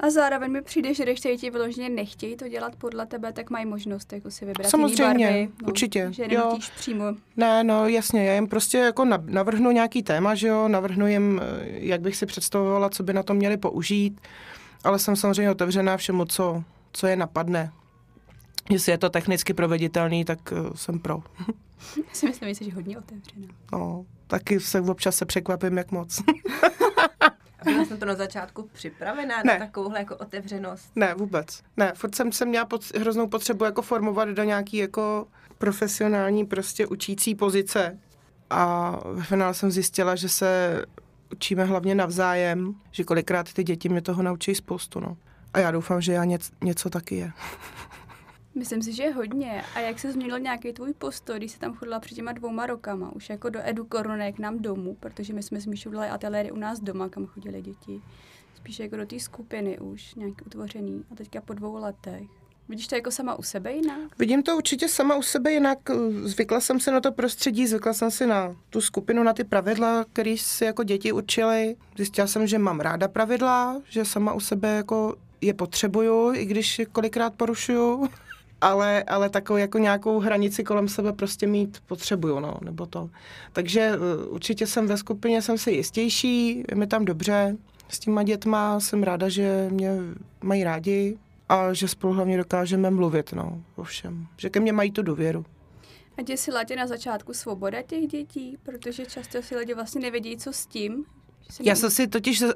A 0.00 0.10
zároveň 0.10 0.50
mi 0.50 0.62
přijde, 0.62 0.94
že 0.94 1.02
když 1.02 1.20
ti 1.20 1.50
vyloženě 1.50 1.88
nechtějí 1.88 2.36
to 2.36 2.48
dělat 2.48 2.76
podle 2.76 3.06
tebe, 3.06 3.32
tak 3.32 3.50
mají 3.50 3.66
možnost 3.66 4.12
jako 4.12 4.30
si 4.30 4.44
vybrat 4.44 4.70
Samozřejmě, 4.70 5.26
barvy, 5.26 5.48
no, 5.62 5.68
určitě. 5.68 6.08
Že 6.10 6.28
nenutíš 6.28 6.70
přímo. 6.70 7.04
Ne, 7.36 7.64
no 7.64 7.88
jasně, 7.88 8.24
já 8.24 8.34
jim 8.34 8.48
prostě 8.48 8.78
jako 8.78 9.04
navrhnu 9.26 9.70
nějaký 9.70 10.02
téma, 10.02 10.34
že 10.34 10.48
jo, 10.48 10.68
navrhnu 10.68 11.06
jim, 11.06 11.40
eh, 11.42 11.66
jak 11.66 12.00
bych 12.00 12.16
si 12.16 12.26
představovala, 12.26 12.90
co 12.90 13.02
by 13.02 13.12
na 13.12 13.22
to 13.22 13.34
měli 13.34 13.56
použít, 13.56 14.20
ale 14.84 14.98
jsem 14.98 15.16
samozřejmě 15.16 15.50
otevřená 15.50 15.96
všemu, 15.96 16.24
co, 16.24 16.64
co 16.92 17.06
je 17.06 17.16
napadne. 17.16 17.72
Jestli 18.70 18.92
je 18.92 18.98
to 18.98 19.10
technicky 19.10 19.54
proveditelný, 19.54 20.24
tak 20.24 20.38
uh, 20.52 20.74
jsem 20.74 20.98
pro. 20.98 21.22
Já 21.96 22.02
si 22.12 22.26
myslím, 22.26 22.48
že 22.48 22.54
jsi 22.54 22.70
hodně 22.70 22.98
otevřená. 22.98 23.48
No, 23.72 24.04
taky 24.26 24.60
se 24.60 24.80
občas 24.80 25.16
se 25.16 25.26
překvapím, 25.26 25.78
jak 25.78 25.92
moc. 25.92 26.22
byla 27.64 27.84
jsem 27.84 27.98
to 27.98 28.06
na 28.06 28.14
začátku 28.14 28.68
připravená 28.72 29.42
ne. 29.44 29.52
na 29.52 29.66
takovouhle 29.66 29.98
jako 29.98 30.16
otevřenost? 30.16 30.90
Ne, 30.96 31.14
vůbec. 31.14 31.62
Ne, 31.76 31.92
furt 31.94 32.14
jsem 32.14 32.32
se 32.32 32.44
měla 32.44 32.64
pod, 32.64 32.94
hroznou 32.96 33.26
potřebu 33.26 33.64
jako 33.64 33.82
formovat 33.82 34.28
do 34.28 34.44
nějaký 34.44 34.76
jako 34.76 35.26
profesionální 35.58 36.46
prostě 36.46 36.86
učící 36.86 37.34
pozice. 37.34 37.98
A 38.50 38.96
ve 39.04 39.22
finále 39.22 39.54
jsem 39.54 39.70
zjistila, 39.70 40.16
že 40.16 40.28
se 40.28 40.82
učíme 41.32 41.64
hlavně 41.64 41.94
navzájem, 41.94 42.74
že 42.90 43.04
kolikrát 43.04 43.52
ty 43.52 43.64
děti 43.64 43.88
mě 43.88 44.02
toho 44.02 44.22
naučí 44.22 44.54
spoustu, 44.54 45.00
no. 45.00 45.16
A 45.54 45.58
já 45.58 45.70
doufám, 45.70 46.00
že 46.00 46.12
já 46.12 46.24
něco, 46.24 46.52
něco 46.64 46.90
taky 46.90 47.16
je. 47.16 47.32
Myslím 48.54 48.82
si, 48.82 48.92
že 48.92 49.10
hodně. 49.10 49.64
A 49.74 49.80
jak 49.80 49.98
se 49.98 50.12
změnil 50.12 50.38
nějaký 50.38 50.72
tvůj 50.72 50.92
postoj, 50.92 51.36
když 51.36 51.52
jsi 51.52 51.58
tam 51.58 51.74
chodila 51.74 52.00
před 52.00 52.14
těma 52.14 52.32
dvouma 52.32 52.66
rokama, 52.66 53.12
už 53.14 53.30
jako 53.30 53.50
do 53.50 53.60
Edu 53.62 53.84
Korone 53.84 54.32
k 54.32 54.38
nám 54.38 54.58
domů, 54.58 54.96
protože 55.00 55.32
my 55.32 55.42
jsme 55.42 55.60
s 55.60 55.66
Míšou 55.66 55.90
dělali 55.90 56.08
ateliéry 56.08 56.52
u 56.52 56.56
nás 56.56 56.80
doma, 56.80 57.08
kam 57.08 57.26
chodili 57.26 57.62
děti. 57.62 58.02
Spíš 58.54 58.78
jako 58.78 58.96
do 58.96 59.06
té 59.06 59.20
skupiny 59.20 59.78
už, 59.78 60.14
nějak 60.14 60.34
utvořený. 60.46 61.04
A 61.12 61.14
teďka 61.14 61.40
po 61.40 61.54
dvou 61.54 61.74
letech. 61.74 62.28
Vidíš 62.68 62.86
to 62.86 62.94
jako 62.94 63.10
sama 63.10 63.34
u 63.34 63.42
sebe 63.42 63.72
jinak? 63.72 64.18
Vidím 64.18 64.42
to 64.42 64.56
určitě 64.56 64.88
sama 64.88 65.16
u 65.16 65.22
sebe 65.22 65.52
jinak. 65.52 65.78
Zvykla 66.22 66.60
jsem 66.60 66.80
se 66.80 66.90
na 66.90 67.00
to 67.00 67.12
prostředí, 67.12 67.66
zvykla 67.66 67.92
jsem 67.92 68.10
si 68.10 68.26
na 68.26 68.56
tu 68.70 68.80
skupinu, 68.80 69.22
na 69.22 69.32
ty 69.32 69.44
pravidla, 69.44 70.04
které 70.12 70.34
si 70.38 70.64
jako 70.64 70.84
děti 70.84 71.12
učili. 71.12 71.76
Zjistila 71.96 72.26
jsem, 72.26 72.46
že 72.46 72.58
mám 72.58 72.80
ráda 72.80 73.08
pravidla, 73.08 73.82
že 73.88 74.04
sama 74.04 74.32
u 74.32 74.40
sebe 74.40 74.76
jako 74.76 75.16
je 75.40 75.54
potřebuju, 75.54 76.34
i 76.34 76.44
když 76.44 76.80
kolikrát 76.92 77.34
porušuju 77.36 78.08
ale, 78.64 79.02
ale 79.02 79.30
takovou 79.30 79.56
jako 79.56 79.78
nějakou 79.78 80.20
hranici 80.20 80.64
kolem 80.64 80.88
sebe 80.88 81.12
prostě 81.12 81.46
mít 81.46 81.82
potřebuju, 81.86 82.40
no, 82.40 82.54
nebo 82.64 82.86
to. 82.86 83.10
Takže 83.52 83.92
uh, 83.96 84.34
určitě 84.34 84.66
jsem 84.66 84.86
ve 84.86 84.96
skupině, 84.96 85.42
jsem 85.42 85.58
si 85.58 85.70
jistější, 85.70 86.64
je 86.70 86.76
mi 86.76 86.86
tam 86.86 87.04
dobře, 87.04 87.56
s 87.88 87.98
těma 87.98 88.22
dětma 88.22 88.80
jsem 88.80 89.02
ráda, 89.02 89.28
že 89.28 89.68
mě 89.70 89.90
mají 90.42 90.64
rádi 90.64 91.18
a 91.48 91.72
že 91.72 91.88
spolu 91.88 92.12
hlavně 92.12 92.36
dokážeme 92.36 92.90
mluvit, 92.90 93.32
no, 93.32 93.62
o 93.76 93.84
všem. 93.84 94.26
Že 94.36 94.50
ke 94.50 94.60
mně 94.60 94.72
mají 94.72 94.90
tu 94.90 95.02
důvěru. 95.02 95.44
A 96.18 96.22
tě 96.22 96.36
si 96.36 96.50
na 96.76 96.86
začátku 96.86 97.34
svoboda 97.34 97.82
těch 97.82 98.06
dětí, 98.06 98.58
protože 98.62 99.06
často 99.06 99.42
si 99.42 99.56
lidi 99.56 99.74
vlastně 99.74 100.00
nevědí, 100.00 100.36
co 100.36 100.52
s 100.52 100.66
tím, 100.66 101.04
já 101.60 101.74
jsem 101.74 101.90
si 101.90 102.06
totiž 102.06 102.42
uh, 102.42 102.50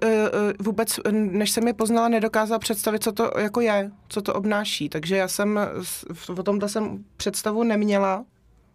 vůbec, 0.60 1.00
než 1.12 1.50
jsem 1.50 1.66
je 1.66 1.74
poznala, 1.74 2.08
nedokázala 2.08 2.58
představit, 2.58 3.02
co 3.02 3.12
to 3.12 3.30
jako 3.38 3.60
je, 3.60 3.90
co 4.08 4.22
to 4.22 4.34
obnáší. 4.34 4.88
Takže 4.88 5.16
já 5.16 5.28
jsem 5.28 5.60
o 6.38 6.42
tomto 6.42 6.68
jsem 6.68 7.04
představu 7.16 7.62
neměla. 7.62 8.24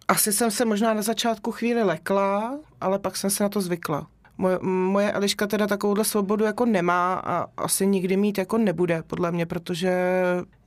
Asi 0.08 0.34
jsem 0.34 0.52
se 0.52 0.66
možná 0.66 0.94
na 0.94 1.02
začátku 1.02 1.52
chvíli 1.52 1.84
lekla, 1.84 2.60
ale 2.82 3.00
pak 3.00 3.18
jsem 3.18 3.30
se 3.30 3.44
na 3.44 3.50
to 3.50 3.62
zvykla. 3.62 4.08
Moje, 4.38 4.60
moje 4.62 5.12
Eliška 5.12 5.48
teda 5.48 5.68
takovouhle 5.68 6.06
svobodu 6.06 6.46
jako 6.46 6.66
nemá 6.66 7.14
a 7.14 7.46
asi 7.58 7.88
nikdy 7.88 8.18
mít 8.18 8.38
jako 8.38 8.58
nebude, 8.58 9.04
podle 9.08 9.32
mě, 9.32 9.46
protože 9.46 9.94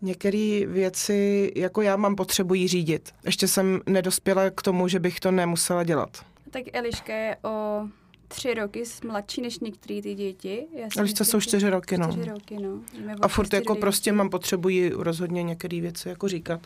některé 0.02 0.62
věci, 0.66 1.52
jako 1.56 1.82
já 1.82 1.96
mám 1.96 2.16
potřebují 2.16 2.68
řídit. 2.68 3.10
Ještě 3.24 3.48
jsem 3.48 3.80
nedospěla 3.86 4.50
k 4.50 4.62
tomu, 4.62 4.88
že 4.88 5.00
bych 5.00 5.20
to 5.20 5.30
nemusela 5.30 5.84
dělat. 5.84 6.10
Tak 6.50 6.62
Eliška 6.72 7.12
je 7.12 7.36
o 7.42 7.82
tři 8.28 8.54
roky 8.54 8.82
mladší 9.06 9.40
než 9.42 9.58
některé 9.58 10.02
ty 10.02 10.14
děti. 10.14 10.66
Já 10.74 10.88
Ale 10.98 11.12
to 11.12 11.24
jsou 11.24 11.40
čtyři 11.40 11.70
roky, 11.70 11.98
no. 11.98 12.12
Čtyři 12.12 12.30
roky, 12.30 12.56
no. 12.58 12.80
A 13.22 13.28
furt 13.28 13.52
jako 13.52 13.74
prostě 13.74 14.12
mám 14.12 14.30
potřebuji 14.30 14.92
rozhodně 14.94 15.42
některé 15.42 15.80
věci 15.80 16.08
jako 16.08 16.28
říkat. 16.28 16.60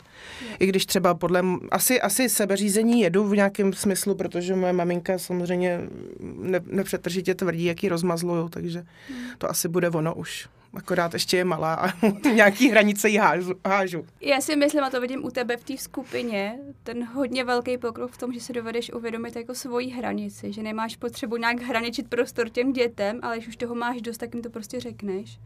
Je. 0.49 0.55
I 0.59 0.67
když 0.67 0.85
třeba 0.85 1.13
podle, 1.13 1.43
asi, 1.71 2.01
asi 2.01 2.29
sebeřízení 2.29 3.01
jedu 3.01 3.23
v 3.23 3.35
nějakém 3.35 3.73
smyslu, 3.73 4.15
protože 4.15 4.55
moje 4.55 4.73
maminka 4.73 5.17
samozřejmě 5.17 5.79
ne, 6.19 6.59
nepřetržitě 6.65 7.35
tvrdí, 7.35 7.65
jaký 7.65 7.89
rozmazluju, 7.89 8.49
takže 8.49 8.85
hmm. 9.09 9.25
to 9.37 9.49
asi 9.49 9.67
bude 9.67 9.89
ono 9.89 10.15
už 10.15 10.49
akorát 10.73 11.13
ještě 11.13 11.37
je 11.37 11.45
malá 11.45 11.73
a 11.73 12.07
nějaký 12.33 12.69
hranice 12.69 13.09
jí 13.09 13.17
hážu, 13.17 13.53
hážu. 13.65 14.05
Já 14.21 14.41
si 14.41 14.55
myslím, 14.55 14.83
a 14.83 14.89
to 14.89 15.01
vidím 15.01 15.25
u 15.25 15.29
tebe 15.29 15.57
v 15.57 15.63
té 15.63 15.77
skupině, 15.77 16.59
ten 16.83 17.03
hodně 17.05 17.43
velký 17.43 17.77
pokrok 17.77 18.11
v 18.11 18.17
tom, 18.17 18.33
že 18.33 18.39
si 18.39 18.53
dovedeš 18.53 18.93
uvědomit 18.93 19.35
jako 19.35 19.55
svoji 19.55 19.89
hranici, 19.89 20.53
že 20.53 20.63
nemáš 20.63 20.95
potřebu 20.95 21.37
nějak 21.37 21.61
hraničit 21.61 22.09
prostor 22.09 22.49
těm 22.49 22.73
dětem, 22.73 23.19
ale 23.21 23.35
když 23.35 23.47
už 23.47 23.55
toho 23.55 23.75
máš 23.75 24.01
dost, 24.01 24.17
tak 24.17 24.33
jim 24.33 24.43
to 24.43 24.49
prostě 24.49 24.79
řekneš. 24.79 25.39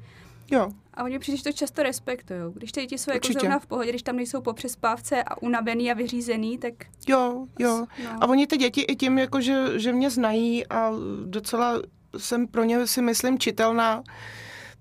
Jo. 0.52 0.72
A 0.94 1.04
oni 1.04 1.20
přijde, 1.20 1.44
to 1.44 1.52
často 1.52 1.84
respektují. 1.84 2.40
Když 2.54 2.72
ty 2.72 2.82
děti 2.82 2.98
jsou 2.98 3.12
jako 3.12 3.28
zrovna 3.28 3.60
v 3.60 3.66
pohodě, 3.66 3.90
když 3.90 4.04
tam 4.04 4.16
nejsou 4.16 4.42
po 4.42 4.54
přespávce 4.54 5.24
a 5.24 5.42
unavený 5.42 5.92
a 5.92 5.94
vyřízený, 5.94 6.58
tak... 6.58 6.74
Jo, 7.08 7.48
jo. 7.60 7.86
No. 8.04 8.10
A 8.22 8.28
oni 8.28 8.48
ty 8.48 8.58
děti 8.58 8.82
i 8.82 8.96
tím, 8.96 9.18
jako 9.18 9.42
že, 9.42 9.80
že 9.80 9.94
mě 9.94 10.10
znají 10.10 10.68
a 10.68 10.92
docela 11.26 11.82
jsem 12.18 12.48
pro 12.48 12.64
ně 12.64 12.88
si 12.88 13.02
myslím 13.02 13.40
čitelná, 13.40 14.04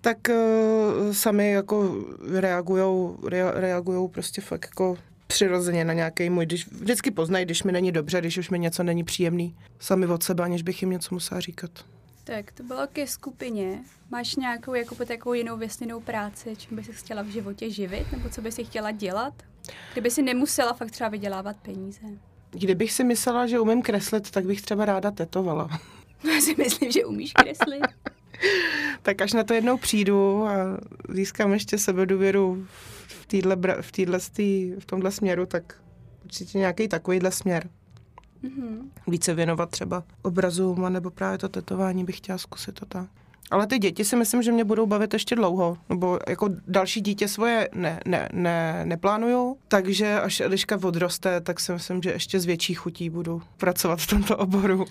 tak 0.04 0.18
uh, 0.28 1.12
sami 1.12 1.50
jako 1.50 2.04
reagujou, 2.40 3.18
re, 3.28 3.50
reagujou 3.50 4.08
prostě 4.08 4.40
fakt 4.40 4.64
jako 4.64 4.98
přirozeně 5.26 5.84
na 5.84 5.92
nějaký 5.92 6.30
můj, 6.30 6.46
když 6.46 6.68
vždycky 6.68 7.10
poznají, 7.10 7.44
když 7.44 7.62
mi 7.62 7.72
není 7.72 7.92
dobře, 7.92 8.20
když 8.20 8.38
už 8.38 8.50
mi 8.50 8.58
něco 8.58 8.82
není 8.82 9.04
příjemný, 9.04 9.56
sami 9.78 10.06
od 10.06 10.22
sebe, 10.22 10.44
aniž 10.44 10.62
bych 10.62 10.82
jim 10.82 10.90
něco 10.90 11.14
musela 11.14 11.40
říkat. 11.40 11.70
Tak 12.24 12.52
to 12.52 12.62
bylo 12.62 12.86
ke 12.92 13.06
skupině. 13.06 13.78
Máš 14.10 14.36
nějakou 14.36 14.74
jako 14.74 14.94
takovou 14.94 15.34
jinou 15.34 15.56
věsněnou 15.56 16.00
práci, 16.00 16.56
čím 16.56 16.76
bys 16.76 16.86
chtěla 16.86 17.22
v 17.22 17.28
životě 17.28 17.70
živit, 17.70 18.12
nebo 18.12 18.28
co 18.28 18.42
bys 18.42 18.54
si 18.54 18.64
chtěla 18.64 18.90
dělat? 18.90 19.34
Kdyby 19.92 20.10
si 20.10 20.22
nemusela 20.22 20.72
fakt 20.72 20.90
třeba 20.90 21.10
vydělávat 21.10 21.56
peníze. 21.56 22.00
Kdybych 22.50 22.92
si 22.92 23.04
myslela, 23.04 23.46
že 23.46 23.60
umím 23.60 23.82
kreslit, 23.82 24.30
tak 24.30 24.44
bych 24.44 24.62
třeba 24.62 24.84
ráda 24.84 25.10
tetovala. 25.10 25.80
Já 26.34 26.40
si 26.40 26.54
myslím, 26.58 26.92
že 26.92 27.04
umíš 27.04 27.32
kreslit. 27.32 27.84
tak 29.04 29.22
až 29.22 29.32
na 29.32 29.44
to 29.44 29.54
jednou 29.54 29.76
přijdu 29.76 30.46
a 30.46 30.54
získám 31.08 31.52
ještě 31.52 31.78
sebedůvěru 31.78 32.66
v, 33.06 33.26
týhle, 33.26 33.56
v, 33.80 33.92
týhle, 33.92 34.18
v 34.78 34.84
tomhle 34.86 35.10
směru, 35.10 35.46
tak 35.46 35.74
určitě 36.24 36.58
nějaký 36.58 36.88
takovýhle 36.88 37.30
směr. 37.30 37.68
Mm-hmm. 38.44 38.78
Více 39.08 39.34
věnovat 39.34 39.70
třeba 39.70 40.04
obrazům, 40.22 40.92
nebo 40.92 41.10
právě 41.10 41.38
to 41.38 41.48
tetování 41.48 42.04
bych 42.04 42.16
chtěla 42.16 42.38
zkusit 42.38 42.72
to 42.72 42.86
tak. 42.86 43.06
Ale 43.50 43.66
ty 43.66 43.78
děti 43.78 44.04
si 44.04 44.16
myslím, 44.16 44.42
že 44.42 44.52
mě 44.52 44.64
budou 44.64 44.86
bavit 44.86 45.12
ještě 45.12 45.36
dlouho, 45.36 45.78
nebo 45.88 46.18
jako 46.28 46.48
další 46.66 47.00
dítě 47.00 47.28
svoje 47.28 47.68
ne, 47.74 48.00
ne, 48.06 48.28
ne, 48.32 48.82
neplánuju, 48.84 49.56
takže 49.68 50.20
až 50.20 50.40
Eliška 50.40 50.78
odroste, 50.82 51.40
tak 51.40 51.60
si 51.60 51.72
myslím, 51.72 52.02
že 52.02 52.10
ještě 52.10 52.40
z 52.40 52.44
větší 52.44 52.74
chutí 52.74 53.10
budu 53.10 53.42
pracovat 53.56 54.00
v 54.00 54.06
tomto 54.06 54.36
oboru. 54.36 54.84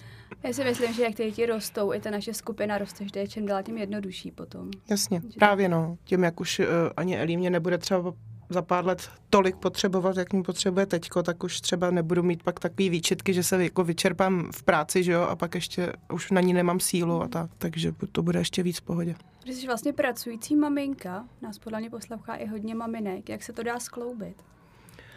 Já 0.43 0.53
si 0.53 0.63
myslím, 0.63 0.93
že 0.93 1.03
jak 1.03 1.15
ty 1.15 1.25
děti 1.25 1.45
rostou, 1.45 1.93
i 1.93 1.99
ta 1.99 2.11
naše 2.11 2.33
skupina 2.33 2.77
roste, 2.77 3.05
že 3.13 3.19
je 3.19 3.27
čím 3.27 3.45
dál 3.45 3.63
tím 3.63 3.77
jednodušší 3.77 4.31
potom. 4.31 4.69
Jasně, 4.89 5.21
že... 5.29 5.39
právě 5.39 5.69
no. 5.69 5.97
Tím, 6.03 6.23
jak 6.23 6.39
už 6.39 6.59
uh, 6.59 6.65
ani 6.97 7.17
Elí 7.17 7.37
mě 7.37 7.49
nebude 7.49 7.77
třeba 7.77 8.13
za 8.49 8.61
pár 8.61 8.85
let 8.85 9.09
tolik 9.29 9.55
potřebovat, 9.55 10.17
jak 10.17 10.33
mi 10.33 10.43
potřebuje 10.43 10.85
teďko, 10.85 11.23
tak 11.23 11.43
už 11.43 11.61
třeba 11.61 11.91
nebudu 11.91 12.23
mít 12.23 12.43
pak 12.43 12.59
takový 12.59 12.89
výčitky, 12.89 13.33
že 13.33 13.43
se 13.43 13.63
jako 13.63 13.83
vyčerpám 13.83 14.49
v 14.55 14.63
práci, 14.63 15.03
že 15.03 15.11
jo, 15.11 15.21
a 15.21 15.35
pak 15.35 15.55
ještě 15.55 15.93
už 16.13 16.31
na 16.31 16.41
ní 16.41 16.53
nemám 16.53 16.79
sílu 16.79 17.21
a 17.21 17.27
tak, 17.27 17.49
takže 17.57 17.93
to 18.11 18.23
bude 18.23 18.39
ještě 18.39 18.63
víc 18.63 18.79
v 18.79 18.81
pohodě. 18.81 19.15
Když 19.43 19.55
jsi 19.55 19.67
vlastně 19.67 19.93
pracující 19.93 20.55
maminka, 20.55 21.25
nás 21.41 21.59
podle 21.59 21.79
mě 21.79 21.89
poslouchá 21.89 22.35
i 22.35 22.47
hodně 22.47 22.75
maminek, 22.75 23.29
jak 23.29 23.43
se 23.43 23.53
to 23.53 23.63
dá 23.63 23.79
skloubit? 23.79 24.35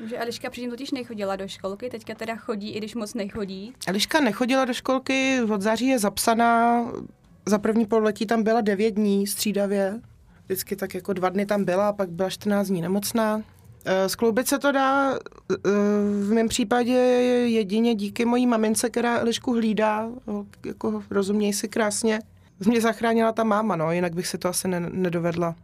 Že 0.04 0.18
Eliška 0.18 0.50
předtím 0.50 0.70
totiž 0.70 0.90
nechodila 0.90 1.37
do 1.37 1.48
školky, 1.48 1.90
teďka 1.90 2.14
teda 2.14 2.37
chodí, 2.37 2.70
i 2.70 2.78
když 2.78 2.94
moc 2.94 3.14
nechodí. 3.14 3.72
Eliška 3.87 4.20
nechodila 4.20 4.64
do 4.64 4.74
školky, 4.74 5.40
od 5.54 5.62
září 5.62 5.87
je 5.87 5.98
zapsaná, 5.98 6.85
za 7.46 7.59
první 7.59 7.87
pololetí 7.87 8.26
tam 8.26 8.42
byla 8.42 8.61
devět 8.61 8.90
dní 8.90 9.26
střídavě, 9.26 10.00
vždycky 10.44 10.76
tak 10.76 10.94
jako 10.94 11.12
dva 11.12 11.28
dny 11.28 11.46
tam 11.46 11.64
byla, 11.64 11.92
pak 11.92 12.11
byla 12.11 12.30
14 12.30 12.66
dní 12.66 12.80
nemocná. 12.80 13.42
Eh, 13.85 14.09
skloubit 14.09 14.48
se 14.48 14.59
to 14.59 14.72
dá 14.72 15.14
eh, 15.14 15.56
v 16.22 16.32
mém 16.32 16.48
případě 16.48 16.92
jedině 17.46 17.94
díky 17.94 18.24
mojí 18.24 18.46
mamince, 18.46 18.90
která 18.90 19.18
Elišku 19.18 19.52
hlídá, 19.52 20.09
jako 20.66 21.02
rozuměj 21.11 21.52
si 21.52 21.68
krásně. 21.68 22.20
Mě 22.66 22.80
zachránila 22.80 23.32
ta 23.32 23.44
máma, 23.44 23.76
no, 23.76 23.92
jinak 23.92 24.14
bych 24.14 24.26
si 24.26 24.38
to 24.38 24.48
asi 24.48 24.68
nedovedla 24.68 25.54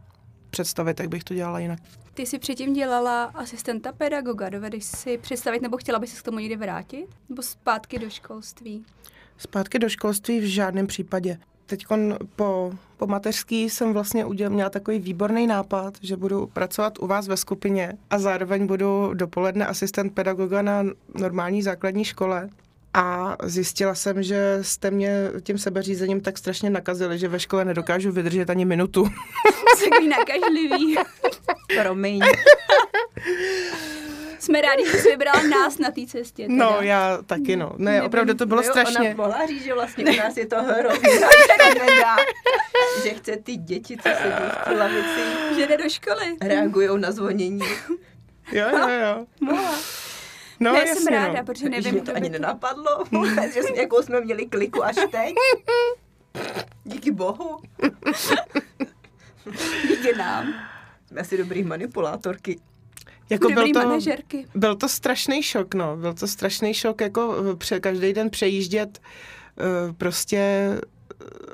představit, 0.53 1.01
jak 1.01 1.09
bych 1.09 1.25
to 1.25 1.35
dělala 1.35 1.59
jinak. 1.59 1.79
Ty 2.15 2.27
jsi 2.27 2.39
předtím 2.39 2.73
dělala 2.73 3.25
asistenta 3.25 3.93
pedagoga, 3.93 4.49
dovedeš 4.49 4.85
si 4.85 5.19
představit, 5.19 5.63
nebo 5.63 5.77
chtěla 5.77 5.99
bys 5.99 6.15
se 6.15 6.21
k 6.21 6.23
tomu 6.23 6.39
někdy 6.39 6.57
vrátit? 6.57 7.07
Nebo 7.29 7.43
zpátky 7.43 7.99
do 7.99 8.11
školství? 8.11 8.85
Zpátky 9.39 9.79
do 9.79 9.89
školství 9.89 10.41
v 10.41 10.45
žádném 10.45 10.87
případě 10.87 11.39
teď 11.67 11.87
po, 12.37 12.73
po 12.97 13.07
mateřský 13.07 13.71
jsem 13.71 13.93
vlastně 13.93 14.25
udělal, 14.25 14.55
měla 14.55 14.71
takový 14.71 14.99
výborný 14.99 15.47
nápad, 15.47 15.95
že 16.03 16.17
budu 16.17 16.47
pracovat 16.47 16.99
u 16.99 17.07
vás 17.07 17.29
ve 17.29 17.37
skupině 17.37 17.93
a 18.11 18.19
zároveň 18.19 18.67
budu 18.67 19.15
dopoledne 19.15 19.67
asistent 19.67 20.15
pedagoga 20.15 20.63
na 20.63 20.85
normální 21.15 21.63
základní 21.63 22.05
škole. 22.05 22.49
A 22.95 23.37
zjistila 23.43 23.95
jsem, 23.95 24.23
že 24.23 24.59
jste 24.63 24.91
mě 24.91 25.31
tím 25.43 25.59
sebeřízením 25.59 26.21
tak 26.21 26.39
strašně 26.39 26.71
nakazili, 26.71 27.19
že 27.19 27.29
ve 27.29 27.41
škole 27.41 27.65
nedokážu 27.65 28.13
vydržet 28.13 28.51
ani 28.51 28.65
minutu. 28.65 29.09
Jsi 29.77 30.09
nakažlivý. 30.09 30.97
Promiň. 31.83 32.21
Jsme 34.39 34.61
rádi, 34.61 34.87
že 34.87 34.99
jsi 34.99 35.11
vybrala 35.11 35.43
nás 35.43 35.79
na 35.79 35.91
té 35.91 36.07
cestě. 36.07 36.47
Teda. 36.47 36.55
No, 36.57 36.77
já 36.81 37.19
taky 37.27 37.57
no. 37.57 37.73
Ne, 37.77 37.91
Nevím, 37.91 38.07
opravdu 38.07 38.35
to 38.35 38.47
bylo 38.47 38.63
jo, 38.63 38.71
strašně. 38.71 39.15
Ona 39.15 39.27
mohla 39.27 39.47
říct, 39.47 39.65
že 39.65 39.75
vlastně 39.75 40.05
u 40.05 40.17
nás 40.17 40.37
je 40.37 40.47
to 40.47 40.63
hrozně, 40.63 41.09
nedá, 41.75 42.17
že 43.03 43.11
chce 43.11 43.37
ty 43.37 43.57
děti, 43.57 43.97
co 43.97 44.09
sedí 44.09 44.51
v 44.61 44.65
té 44.65 44.77
lavici, 44.77 45.21
že 45.57 45.67
jde 45.67 45.77
do 45.77 45.89
školy. 45.89 46.37
Reagují 46.41 46.89
na 47.01 47.13
zvonění. 47.13 47.69
Jo, 48.53 48.67
jo, 48.73 48.89
jo. 48.89 49.27
Mohla. 49.41 50.02
No, 50.63 50.73
ne, 50.73 50.79
jasně, 50.79 50.95
jsem 50.95 51.15
ráda, 51.15 51.39
no. 51.39 51.45
protože 51.45 51.69
nevím, 51.69 51.95
že 51.95 52.01
to 52.01 52.15
ani 52.15 52.29
nenapadlo, 52.29 53.05
že 53.55 53.63
jsme, 53.63 53.77
jakou 53.77 54.03
jsme 54.03 54.21
měli 54.21 54.47
kliku 54.47 54.85
až 54.85 54.95
teď. 54.95 55.35
Díky 56.85 57.11
bohu. 57.11 57.59
Díky 59.89 60.17
nám. 60.19 60.55
Jsme 61.07 61.21
asi 61.21 61.39
dobrý 61.39 61.63
manipulátorky. 61.65 62.61
Jako 63.31 63.49
byl 63.49 63.73
to, 63.73 63.79
manažerky. 63.79 64.47
byl 64.55 64.77
to 64.77 64.89
strašný 64.89 65.43
šok, 65.43 65.75
no. 65.75 65.97
Byl 65.97 66.15
to 66.15 66.27
strašný 66.27 66.75
šok, 66.75 67.01
jako 67.01 67.37
eh, 67.53 67.57
pře, 67.57 67.81
každý 67.81 68.13
den 68.13 68.31
přejíždět 68.31 68.99
uh, 68.99 69.93
prostě 69.93 70.39
eh, 70.39 70.81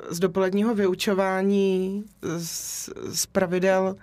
z 0.09 0.19
dopoledního 0.19 0.75
vyučování, 0.75 2.03
z, 2.37 2.89
z 3.09 3.25
pravidel, 3.25 3.95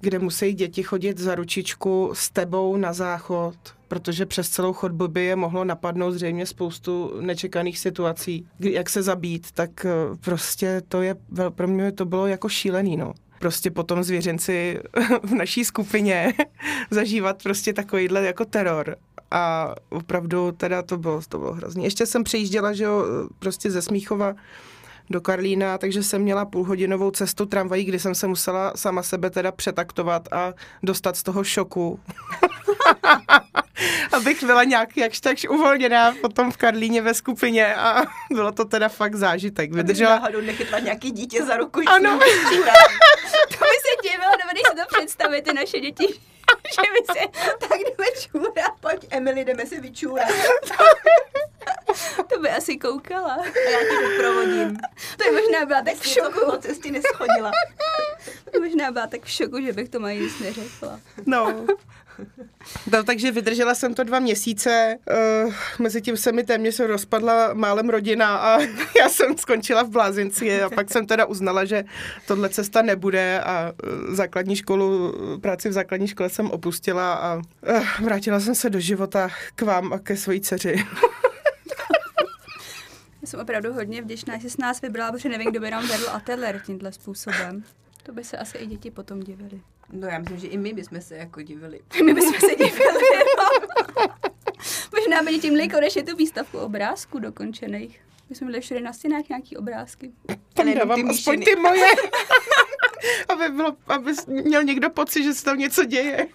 kde 0.00 0.18
musí 0.18 0.52
děti 0.52 0.82
chodit 0.82 1.18
za 1.18 1.34
ručičku 1.34 2.10
s 2.14 2.30
tebou 2.30 2.76
na 2.76 2.92
záchod, 2.92 3.56
protože 3.88 4.26
přes 4.26 4.48
celou 4.48 4.72
chodbu 4.72 5.08
by 5.08 5.24
je 5.24 5.36
mohlo 5.36 5.64
napadnout 5.64 6.12
zřejmě 6.12 6.46
spoustu 6.46 7.12
nečekaných 7.20 7.78
situací, 7.78 8.48
jak 8.60 8.90
se 8.90 9.02
zabít, 9.02 9.52
tak 9.52 9.86
prostě 10.20 10.82
to 10.88 11.02
je, 11.02 11.16
pro 11.50 11.68
mě 11.68 11.92
to 11.92 12.04
bylo 12.04 12.26
jako 12.26 12.48
šílený, 12.48 12.96
no 12.96 13.14
prostě 13.38 13.70
potom 13.70 14.02
zvěřenci 14.02 14.80
v 15.22 15.34
naší 15.34 15.64
skupině 15.64 16.34
zažívat 16.90 17.42
prostě 17.42 17.72
takovýhle 17.72 18.24
jako 18.24 18.44
teror. 18.44 18.96
A 19.30 19.74
opravdu 19.88 20.52
teda 20.52 20.82
to 20.82 20.98
bylo, 20.98 21.20
to 21.28 21.38
bylo 21.38 21.52
hrozný. 21.52 21.84
Ještě 21.84 22.06
jsem 22.06 22.24
přejížděla, 22.24 22.72
že 22.72 22.84
jo, 22.84 23.04
prostě 23.38 23.70
ze 23.70 23.82
Smíchova 23.82 24.34
do 25.10 25.20
Karlína, 25.20 25.78
takže 25.78 26.02
jsem 26.02 26.22
měla 26.22 26.44
půlhodinovou 26.44 27.10
cestu 27.10 27.46
tramvají, 27.46 27.84
kdy 27.84 27.98
jsem 27.98 28.14
se 28.14 28.26
musela 28.26 28.72
sama 28.76 29.02
sebe 29.02 29.30
teda 29.30 29.52
přetaktovat 29.52 30.32
a 30.32 30.52
dostat 30.82 31.16
z 31.16 31.22
toho 31.22 31.44
šoku. 31.44 32.00
Abych 34.12 34.44
byla 34.44 34.64
nějak 34.64 34.96
jakž 34.96 35.20
takž 35.20 35.44
uvolněná 35.44 36.14
potom 36.20 36.52
v 36.52 36.56
Karlíně 36.56 37.02
ve 37.02 37.14
skupině 37.14 37.74
a 37.74 38.02
bylo 38.30 38.52
to 38.52 38.64
teda 38.64 38.88
fakt 38.88 39.14
zážitek. 39.14 39.72
Vydržela... 39.72 40.16
náhodou 40.16 40.40
nechytla 40.40 40.78
nějaký 40.78 41.10
dítě 41.10 41.44
za 41.44 41.56
ruku. 41.56 41.80
Ano. 41.86 42.18
to 43.48 43.64
by 43.64 43.76
se 43.84 44.02
divilo, 44.02 44.32
dovedeš 44.42 44.62
si 44.70 44.76
to 44.76 44.96
představit, 44.96 45.42
ty 45.42 45.52
naše 45.52 45.80
děti. 45.80 46.06
že 46.74 46.82
by 46.92 47.20
se 47.20 47.28
tak 47.68 47.78
jdeme 47.80 48.06
čůrat, 48.20 48.72
pojď 48.80 49.06
Emily, 49.10 49.44
jdeme 49.44 49.66
si 49.66 49.80
vyčůrat. 49.80 50.28
to 52.28 52.40
by 52.40 52.50
asi 52.50 52.76
koukala. 52.76 53.34
A 53.34 53.70
já 53.70 53.78
tě 53.78 54.08
doprovodím. 54.08 54.76
To 55.16 55.24
je 55.24 55.32
možná 55.32 55.66
byla 55.66 55.82
tak 55.82 55.94
v 55.94 56.06
šoku. 56.06 56.50
Po 56.50 56.58
cestě 56.58 56.90
neschodila. 56.90 57.50
možná 58.60 58.90
byla 58.90 59.06
tak 59.06 59.24
v 59.24 59.30
šoku, 59.30 59.60
že 59.60 59.72
bych 59.72 59.88
to 59.88 60.00
mají 60.00 60.20
nic 60.20 60.38
neřekla. 60.38 61.00
No. 61.26 61.66
No, 62.92 63.04
takže 63.04 63.30
vydržela 63.30 63.74
jsem 63.74 63.94
to 63.94 64.04
dva 64.04 64.18
měsíce, 64.18 64.96
uh, 65.44 65.52
mezi 65.78 66.02
tím 66.02 66.16
se 66.16 66.32
mi 66.32 66.44
téměř 66.44 66.80
rozpadla 66.80 67.54
málem 67.54 67.88
rodina 67.88 68.36
a 68.36 68.60
já 68.98 69.08
jsem 69.08 69.38
skončila 69.38 69.82
v 69.82 69.88
blázinci 69.88 70.62
a 70.62 70.70
pak 70.74 70.90
jsem 70.90 71.06
teda 71.06 71.24
uznala, 71.24 71.64
že 71.64 71.84
tohle 72.26 72.48
cesta 72.48 72.82
nebude 72.82 73.40
a 73.40 73.72
uh, 73.84 74.14
základní 74.14 74.56
školu, 74.56 75.14
práci 75.40 75.68
v 75.68 75.72
základní 75.72 76.08
škole 76.08 76.28
jsem 76.28 76.50
opustila 76.50 77.14
a 77.14 77.36
uh, 77.36 77.42
vrátila 78.00 78.40
jsem 78.40 78.54
se 78.54 78.70
do 78.70 78.80
života 78.80 79.28
k 79.54 79.62
vám 79.62 79.92
a 79.92 79.98
ke 79.98 80.16
svojí 80.16 80.40
dceři. 80.40 80.76
Já 83.22 83.30
jsem 83.30 83.40
opravdu 83.40 83.72
hodně 83.72 84.02
vděčná, 84.02 84.38
že 84.38 84.42
jsi 84.42 84.50
s 84.50 84.56
nás 84.58 84.80
vybrala, 84.80 85.12
protože 85.12 85.28
nevím, 85.28 85.50
kdo 85.50 85.60
by 85.60 85.70
nám 85.70 85.88
vedl 85.88 86.10
ateliér 86.10 86.60
tímhle 86.66 86.92
způsobem. 86.92 87.64
To 88.02 88.12
by 88.12 88.24
se 88.24 88.36
asi 88.36 88.58
i 88.58 88.66
děti 88.66 88.90
potom 88.90 89.20
divili. 89.20 89.60
No 89.92 90.08
já 90.08 90.18
myslím, 90.18 90.38
že 90.38 90.46
i 90.46 90.58
my 90.58 90.72
bychom 90.72 91.00
se 91.00 91.16
jako 91.16 91.42
divili. 91.42 91.80
My 92.04 92.14
bychom 92.14 92.32
se 92.40 92.54
divili, 92.54 93.00
no. 93.38 94.06
Možná 94.94 95.22
by 95.22 95.38
tím 95.38 95.52
měli 95.52 95.68
konečně 95.68 96.02
tu 96.02 96.16
výstavku 96.16 96.58
obrázků 96.58 97.18
dokončených. 97.18 98.00
My 98.28 98.36
jsme 98.36 98.46
byli 98.46 98.60
všude 98.60 98.80
na 98.80 98.92
stěnách 98.92 99.28
nějaký 99.28 99.56
obrázky. 99.56 100.12
Tam 100.54 100.74
dávám 100.74 101.02
ty 101.02 101.08
aspoň 101.08 101.44
ty 101.44 101.56
moje. 101.56 101.86
aby, 103.28 103.48
bylo, 103.48 103.76
aby 103.86 104.12
měl 104.26 104.64
někdo 104.64 104.90
pocit, 104.90 105.22
že 105.22 105.34
se 105.34 105.44
tam 105.44 105.58
něco 105.58 105.84
děje. 105.84 106.26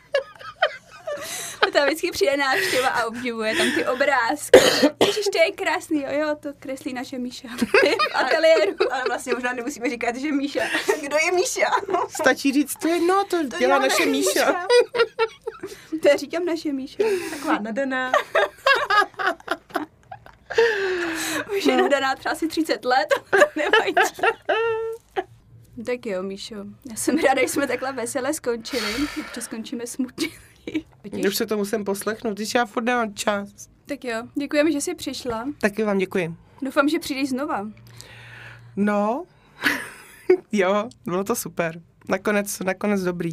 Tam 1.72 1.86
vždycky 1.86 2.12
přijde 2.12 2.38
návštěva 2.38 2.88
a 2.88 3.06
obdivuje 3.06 3.56
tam 3.56 3.72
ty 3.76 3.86
obrázky. 3.86 4.60
Ježiš, 5.06 5.26
to 5.32 5.38
je 5.38 5.52
krásný, 5.52 6.02
jo, 6.02 6.10
jo, 6.12 6.36
to 6.40 6.50
kreslí 6.60 6.94
naše 6.94 7.18
Míša 7.18 7.48
v 7.48 8.16
ateliéru. 8.16 8.76
Ale 8.92 9.04
vlastně 9.08 9.34
možná 9.34 9.54
nemusíme 9.54 9.90
říkat, 9.90 10.16
že 10.16 10.32
Míša. 10.32 10.62
Kdo 11.02 11.18
je 11.26 11.32
Míša? 11.32 11.68
Stačí 12.10 12.54
říct, 12.54 12.76
to 12.76 12.88
je, 12.88 13.00
no, 13.00 13.26
to, 13.26 13.48
to 13.50 13.58
dělá 13.60 13.80
naše 13.80 14.06
Míša. 14.06 14.66
To 16.02 16.08
já 16.08 16.16
říkám 16.16 16.46
naše 16.46 16.74
Míša. 16.74 17.04
Taková 17.30 17.60
nadaná. 17.60 18.12
Už 21.58 21.66
je 21.66 21.78
nadaná 21.78 22.16
třeba 22.16 22.34
asi 22.34 22.48
30 22.48 22.86
let, 22.86 23.08
nevadí. 23.56 24.12
Tak 25.86 26.06
jo, 26.06 26.24
Míšo. 26.24 26.56
Já 26.90 26.96
jsem 26.96 27.18
ráda, 27.18 27.42
že 27.42 27.48
jsme 27.48 27.68
takhle 27.68 27.92
veselé 27.94 28.34
skončili. 28.34 28.92
Ještě 29.18 29.42
skončíme 29.42 29.88
smutně. 29.88 30.28
Už 31.28 31.36
se 31.36 31.46
to 31.46 31.58
musím 31.58 31.86
poslechnout, 31.86 32.34
když 32.34 32.56
já 32.56 32.66
furt 32.66 32.84
nemám 32.84 33.14
čas. 33.14 33.50
Tak 33.86 34.04
jo, 34.04 34.24
děkujeme, 34.36 34.72
že 34.72 34.82
jsi 34.82 34.96
přišla. 34.96 35.46
Taky 35.62 35.84
vám 35.84 35.98
děkuji. 35.98 36.36
Doufám, 36.62 36.90
že 36.90 37.00
přijdeš 37.00 37.30
znova. 37.30 37.68
No, 38.76 39.24
jo, 40.52 40.90
bylo 41.06 41.24
to 41.24 41.36
super. 41.36 41.82
Nakonec, 42.10 42.60
nakonec 42.60 43.02
dobrý. 43.04 43.32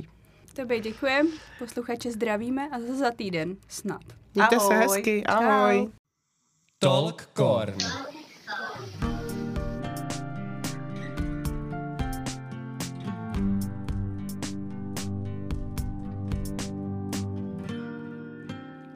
Tobě 0.54 0.80
děkujeme, 0.80 1.28
posluchače 1.58 2.10
zdravíme 2.12 2.68
a 2.72 2.80
zase 2.80 2.94
za 2.94 3.10
týden 3.10 3.56
snad. 3.68 4.00
Mějte 4.34 4.60
se 4.60 4.74
Ahoj. 4.74 4.76
hezky, 4.76 5.24
ahoj. 5.26 5.78
Čau. 5.84 5.90
Talk 6.78 7.28
Corn. 7.36 8.07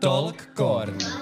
Talk 0.03 0.53
Corn. 0.57 1.22